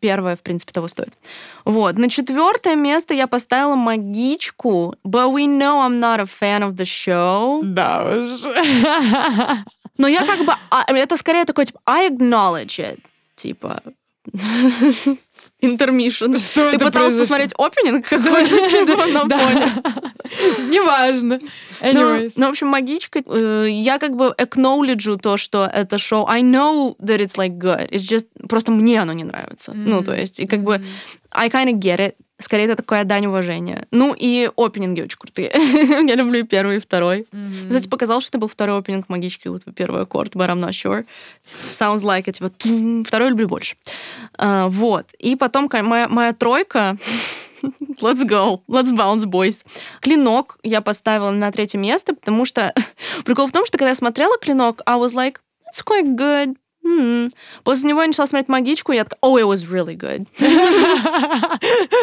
[0.01, 1.15] первая, в принципе, того стоит.
[1.65, 6.77] Вот, на четвертое место я поставила магичку, but we know I'm not a fan of
[6.77, 7.61] the show.
[7.65, 8.45] Да уж.
[9.99, 13.01] Но я как бы, а, это скорее такой, типа, I acknowledge it,
[13.35, 13.83] типа,
[15.63, 16.37] интермишн.
[16.37, 19.73] Что Ты пыталась посмотреть опенинг какой-то типа на фоне?
[20.69, 21.41] Неважно.
[21.81, 26.27] Ну, ну, в общем, магичка, э, я как бы acknowledge то, что это шоу.
[26.29, 27.89] I know that it's like good.
[27.91, 29.73] It's just просто мне оно не нравится.
[29.75, 30.83] Ну, то есть, и как бы
[31.31, 32.15] I kind of get it.
[32.43, 33.87] Скорее, это такое дань уважения.
[33.91, 35.51] Ну, и опенинги очень крутые.
[35.55, 37.27] я люблю и первый, и второй.
[37.31, 37.69] Mm-hmm.
[37.69, 41.07] Кстати, показалось, что это был второй опенинг магички, вот первый аккорд, but I'm not sure.
[41.65, 42.39] Sounds like it.
[42.41, 43.77] Вот, второй люблю больше.
[44.39, 45.13] Uh, вот.
[45.19, 46.99] И потом моя, моя тройка...
[48.01, 48.63] Let's go.
[48.69, 49.65] Let's bounce, boys.
[50.01, 52.75] Клинок я поставила на третье место, потому что
[53.25, 55.37] прикол в том, что когда я смотрела клинок, I was like,
[55.73, 56.57] it's quite good.
[56.85, 57.33] Mm-hmm.
[57.65, 60.27] После него я начала смотреть «Магичку», и я такая, oh, it was really good.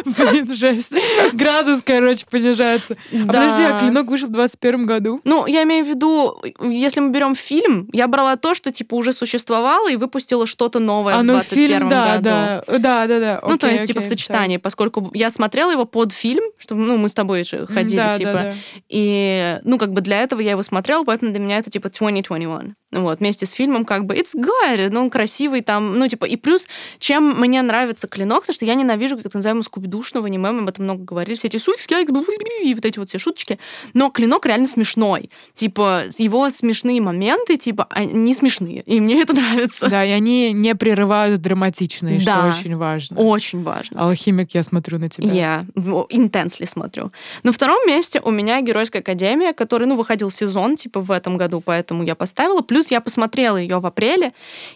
[0.05, 0.93] Блин, жесть.
[1.33, 2.95] Градус, короче, понижается.
[3.11, 5.21] А подожди, а «Клинок» вышел в 21 году?
[5.25, 9.11] Ну, я имею в виду, если мы берем фильм, я брала то, что, типа, уже
[9.11, 12.23] существовало и выпустила что-то новое а, в 21 ну, да, году.
[12.23, 13.41] Да, да, да, да.
[13.47, 17.09] Ну, то есть, типа, в сочетании, поскольку я смотрела его под фильм, что, ну, мы
[17.09, 18.53] с тобой же ходили, типа,
[18.87, 22.75] и, ну, как бы для этого я его смотрела, поэтому для меня это, типа, 2021.
[22.91, 26.35] Вот, вместе с фильмом как бы it's good, ну, он красивый там, ну, типа, и
[26.35, 26.67] плюс,
[26.97, 30.69] чем мне нравится клинок, то что я ненавижу, как это называемого скубидушного аниме, мы об
[30.69, 31.79] этом много говорили, все эти суйки,
[32.63, 33.59] и вот эти вот все шуточки,
[33.93, 39.87] но клинок реально смешной, типа, его смешные моменты, типа, они смешные, и мне это нравится.
[39.87, 43.17] Да, и они не прерывают драматичные, да, что очень важно.
[43.19, 44.01] очень важно.
[44.01, 45.31] Алхимик, я смотрю на тебя.
[45.31, 47.11] Я yeah, intensely смотрю.
[47.43, 51.61] На втором месте у меня Геройская Академия, который, ну, выходил сезон, типа, в этом году,
[51.61, 54.31] поэтому я поставила, плюс Плюс я посмотрела ее в апреле,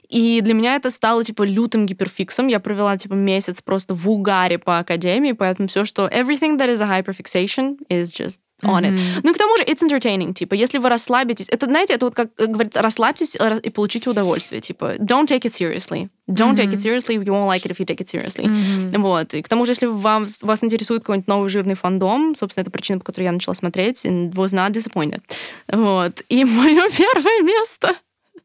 [0.10, 2.48] и для меня это стало, типа, лютым гиперфиксом.
[2.48, 6.82] Я провела, типа, месяц просто в угаре по академии, поэтому все, что everything that is
[6.82, 8.94] a hyperfixation is just on it.
[8.94, 9.22] Mm-hmm.
[9.24, 12.16] Ну и к тому же it's entertaining, типа, если вы расслабитесь, это, знаете, это вот
[12.16, 16.10] как говорится, расслабьтесь и получите удовольствие, типа, don't take it seriously.
[16.28, 16.58] Don't mm-hmm.
[16.58, 18.46] take it seriously, you won't like it if you take it seriously.
[18.46, 18.98] Mm-hmm.
[19.02, 19.34] Вот.
[19.34, 23.00] И к тому же, если вам, вас интересует какой-нибудь новый жирный фандом, собственно, это причина,
[23.00, 25.22] по которой я начала смотреть, and was not disappointed.
[25.72, 26.24] Вот.
[26.30, 27.94] И мое первое место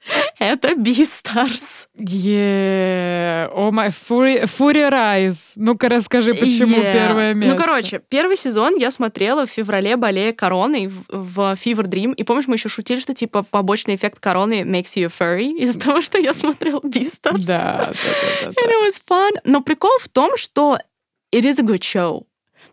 [0.39, 1.89] это Beastars.
[1.97, 3.51] Yeah.
[3.53, 5.53] О май, Fury Rise.
[5.57, 6.93] Ну-ка расскажи, почему yeah.
[6.93, 7.57] первое ну, место.
[7.57, 12.15] Ну, короче, первый сезон я смотрела в феврале, болея короной в, в Fever Dream.
[12.15, 16.03] И помнишь, мы еще шутили, что типа побочный эффект короны makes you furry из-за того,
[16.03, 16.81] что я смотрела.
[16.83, 17.01] Да,
[17.33, 18.49] да, да, да.
[18.49, 19.31] And it was fun.
[19.45, 20.79] Но прикол в том, что
[21.35, 22.28] it is a good show.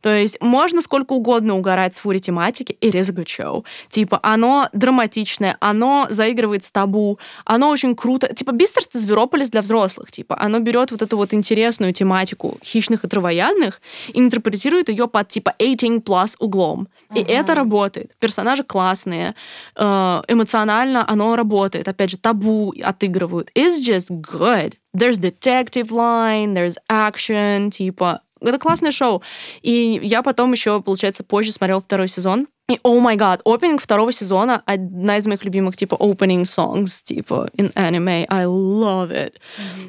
[0.06, 3.64] То есть можно сколько угодно угорать с фури тематики, it is a.
[3.90, 8.32] Типа, оно драматичное, оно заигрывает с табу, оно очень круто.
[8.32, 10.12] Типа, Бистерс это Зверополис для взрослых.
[10.12, 15.28] Типа, оно берет вот эту вот интересную тематику хищных и травоядных и интерпретирует ее под,
[15.28, 16.88] типа, 18 plus углом.
[17.16, 17.28] И uh-huh.
[17.28, 18.12] это работает.
[18.20, 19.34] Персонажи классные,
[19.76, 21.88] э, эмоционально оно работает.
[21.88, 23.50] Опять же, табу отыгрывают.
[23.56, 24.76] It's just good.
[24.96, 29.22] There's detective line, there's action, типа, это классное шоу.
[29.62, 32.48] И я потом еще, получается, позже смотрел второй сезон.
[32.68, 37.48] И, о май гад, опенинг второго сезона одна из моих любимых, типа, opening songs, типа,
[37.58, 38.26] in anime.
[38.28, 39.34] I love it.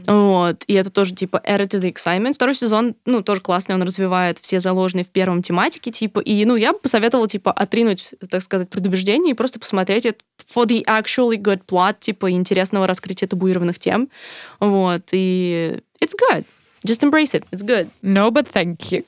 [0.05, 0.29] Mm-hmm.
[0.29, 0.65] Вот.
[0.67, 2.35] И это тоже, типа, added to the excitement.
[2.35, 6.55] Второй сезон, ну, тоже классный, он развивает все заложенные в первом тематике, типа, и, ну,
[6.57, 10.19] я бы посоветовала, типа, отринуть, так сказать, предубеждение и просто посмотреть это
[10.55, 14.11] for the actually good plot, типа, интересного раскрытия табуированных тем.
[14.61, 15.03] Вот.
[15.13, 16.45] И it's good.
[16.87, 17.45] Just embrace it.
[17.53, 17.91] It's good.
[18.03, 19.05] No, but thank you.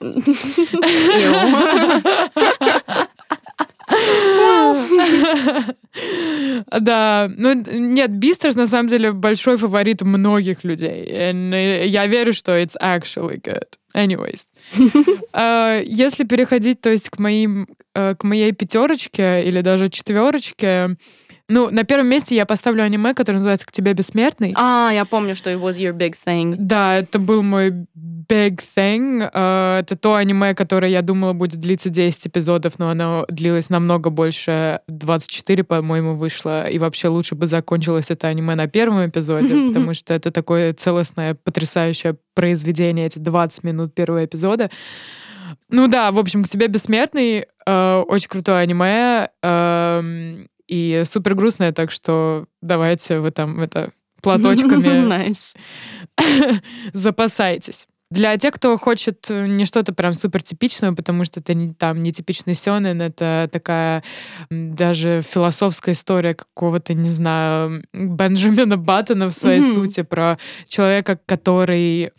[6.81, 11.07] Да, ну нет, Бистерс на самом деле большой фаворит многих людей.
[11.89, 13.67] Я верю, что it's actually good.
[13.95, 14.45] Anyways.
[15.33, 20.97] uh, если переходить, то есть, к моим э, к моей пятерочке или даже четверочке,
[21.49, 24.53] ну, на первом месте я поставлю аниме, которое называется «К тебе бессмертный».
[24.55, 26.57] А, я помню, что it was your big thing.
[26.59, 29.31] Да, это был мой big thing.
[29.33, 34.11] Uh, это то аниме, которое я думала будет длиться 10 эпизодов, но оно длилось намного
[34.11, 34.81] больше.
[34.89, 36.69] 24, по-моему, вышло.
[36.69, 41.35] И вообще лучше бы закончилось это аниме на первом эпизоде, потому что это такое целостное,
[41.35, 44.71] потрясающее произведение, эти 20 минут первого эпизода.
[45.71, 49.31] Ну да, в общем, к тебе бессмертный, э, очень крутое аниме.
[49.43, 50.03] Э,
[50.69, 53.93] и супер грустная, так что давайте вы там это
[54.23, 54.87] платочками
[56.93, 57.87] запасайтесь.
[58.11, 62.11] Для тех, кто хочет не что-то прям супер типичное, потому что это не, там не
[62.11, 64.03] типичный сёнэн, это такая
[64.49, 69.75] даже философская история какого-то, не знаю, Бенджамина Баттона в своей mm-hmm.
[69.75, 70.39] сути про
[70.69, 72.13] человека, который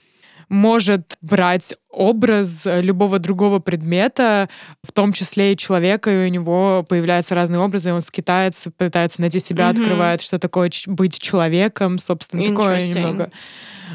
[0.50, 4.50] может брать образ любого другого предмета,
[4.84, 9.22] в том числе и человека, и у него появляются разные образы, и он скитается, пытается
[9.22, 9.82] найти себя, mm-hmm.
[9.82, 13.32] открывает, что такое быть человеком, собственно, такое немного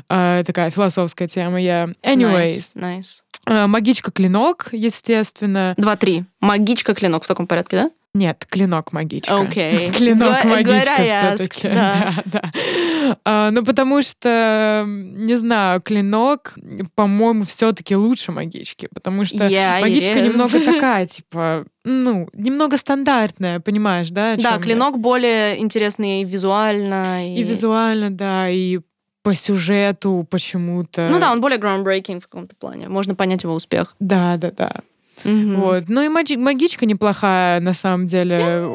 [0.08, 1.60] э, такая философская тема.
[1.60, 1.94] Yeah.
[2.02, 2.74] Anyways.
[2.74, 3.22] Nice, nice.
[3.46, 5.74] Э, Магичка-клинок, естественно.
[5.76, 6.24] Два-три.
[6.40, 7.90] Магичка-клинок в таком порядке, да?
[8.14, 9.36] Нет, клинок магичка.
[9.36, 9.74] Окей.
[9.88, 9.92] Okay.
[9.96, 11.68] Клинок магичка все-таки.
[11.68, 12.14] Да.
[12.24, 13.18] да, да.
[13.24, 16.54] А, ну, потому что, не знаю, клинок,
[16.94, 24.10] по-моему, все-таки лучше магички, потому что yeah, магичка немного такая, типа, ну, немного стандартная, понимаешь,
[24.10, 24.36] да?
[24.36, 25.00] Да, клинок я?
[25.00, 27.34] более интересный визуально.
[27.34, 27.40] И...
[27.40, 28.78] и визуально, да, и
[29.24, 31.08] по сюжету почему-то.
[31.10, 32.88] Ну да, он более groundbreaking в каком-то плане.
[32.88, 33.96] Можно понять его успех.
[33.98, 34.82] Да, да, да.
[35.24, 35.54] Угу.
[35.60, 35.84] Вот.
[35.88, 38.68] Ну и маги- магичка неплохая, на самом деле.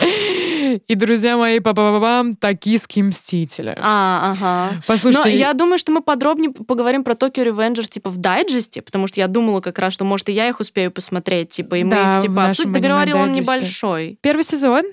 [0.88, 3.76] И, друзья мои, па па пам токийские мстители.
[3.80, 4.82] А, ага.
[4.86, 5.28] Послушайте.
[5.30, 9.20] Но я думаю, что мы подробнее поговорим про Токио Ревенджерс, типа, в дайджесте, потому что
[9.20, 12.22] я думала как раз, что, может, и я их успею посмотреть, типа, и мы их,
[12.22, 12.72] типа, обсудим.
[12.72, 14.18] Договорил он небольшой.
[14.20, 14.84] Первый сезон,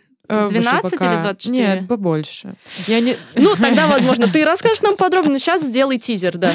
[0.49, 1.13] 12 пока...
[1.13, 1.57] или 24?
[1.57, 2.55] Нет, побольше.
[2.87, 3.17] Я не...
[3.35, 5.39] Ну, тогда, возможно, ты расскажешь нам подробно.
[5.39, 6.53] Сейчас сделай тизер, да.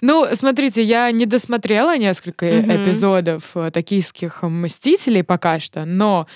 [0.00, 6.26] Ну, смотрите, я не досмотрела несколько эпизодов э, токийских «Мстителей» пока что, но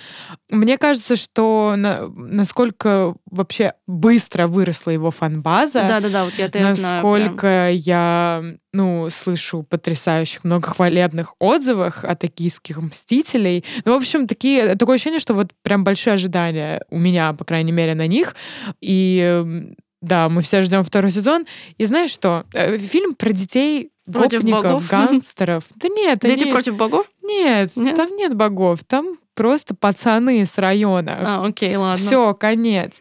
[0.51, 2.09] мне кажется, что на...
[2.09, 5.85] насколько вообще быстро выросла его фан-база.
[5.89, 13.65] Да-да-да, вот я это Насколько я ну, слышу потрясающих, много хвалебных отзывах о токийских «Мстителей».
[13.85, 17.73] Ну, в общем, такие, такое ощущение, что вот прям большие ожидания у меня, по крайней
[17.73, 18.35] мере, на них.
[18.81, 21.47] И да, мы все ждем второй сезон.
[21.79, 22.45] И знаешь что?
[22.53, 24.89] Э, фильм про детей против богов?
[24.89, 25.65] гангстеров.
[25.77, 26.21] Да нет.
[26.21, 26.53] Дети они...
[26.53, 27.07] против богов?
[27.23, 28.81] Нет, нет, там нет богов.
[28.85, 31.19] Там просто пацаны с района.
[31.21, 32.05] А, окей, ладно.
[32.05, 33.01] Все, конец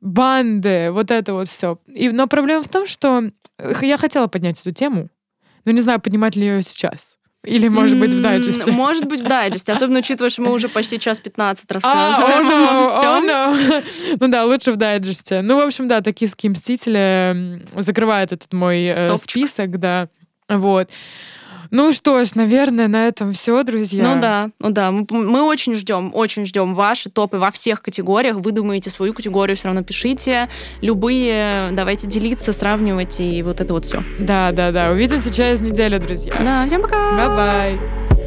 [0.00, 1.78] банды, вот это вот все.
[1.86, 3.24] И, но проблема в том, что
[3.80, 5.08] я хотела поднять эту тему,
[5.64, 7.18] но не знаю, поднимать ли ее сейчас.
[7.48, 8.70] Или, может быть, в дайджесте.
[8.70, 9.72] Может быть, в дайджесте.
[9.72, 14.16] Особенно учитывая, что мы уже почти час 15 рассказываем а, oh no, Oh no.
[14.20, 15.42] Ну да, лучше в дайджесте.
[15.42, 20.08] Ну, в общем, да, «Токийские мстители» закрывают этот мой э, список, да.
[20.48, 20.90] Вот.
[21.70, 24.02] Ну что ж, наверное, на этом все, друзья.
[24.02, 24.90] Ну да, ну да.
[24.90, 28.36] Мы, мы очень ждем, очень ждем ваши топы во всех категориях.
[28.36, 30.48] Вы думаете свою категорию, все равно пишите.
[30.80, 34.02] Любые, давайте делиться, сравнивать и вот это вот все.
[34.18, 34.90] Да, да, да.
[34.90, 36.34] Увидимся через неделю, друзья.
[36.40, 36.96] Да, всем пока.
[36.96, 38.17] Bye-bye.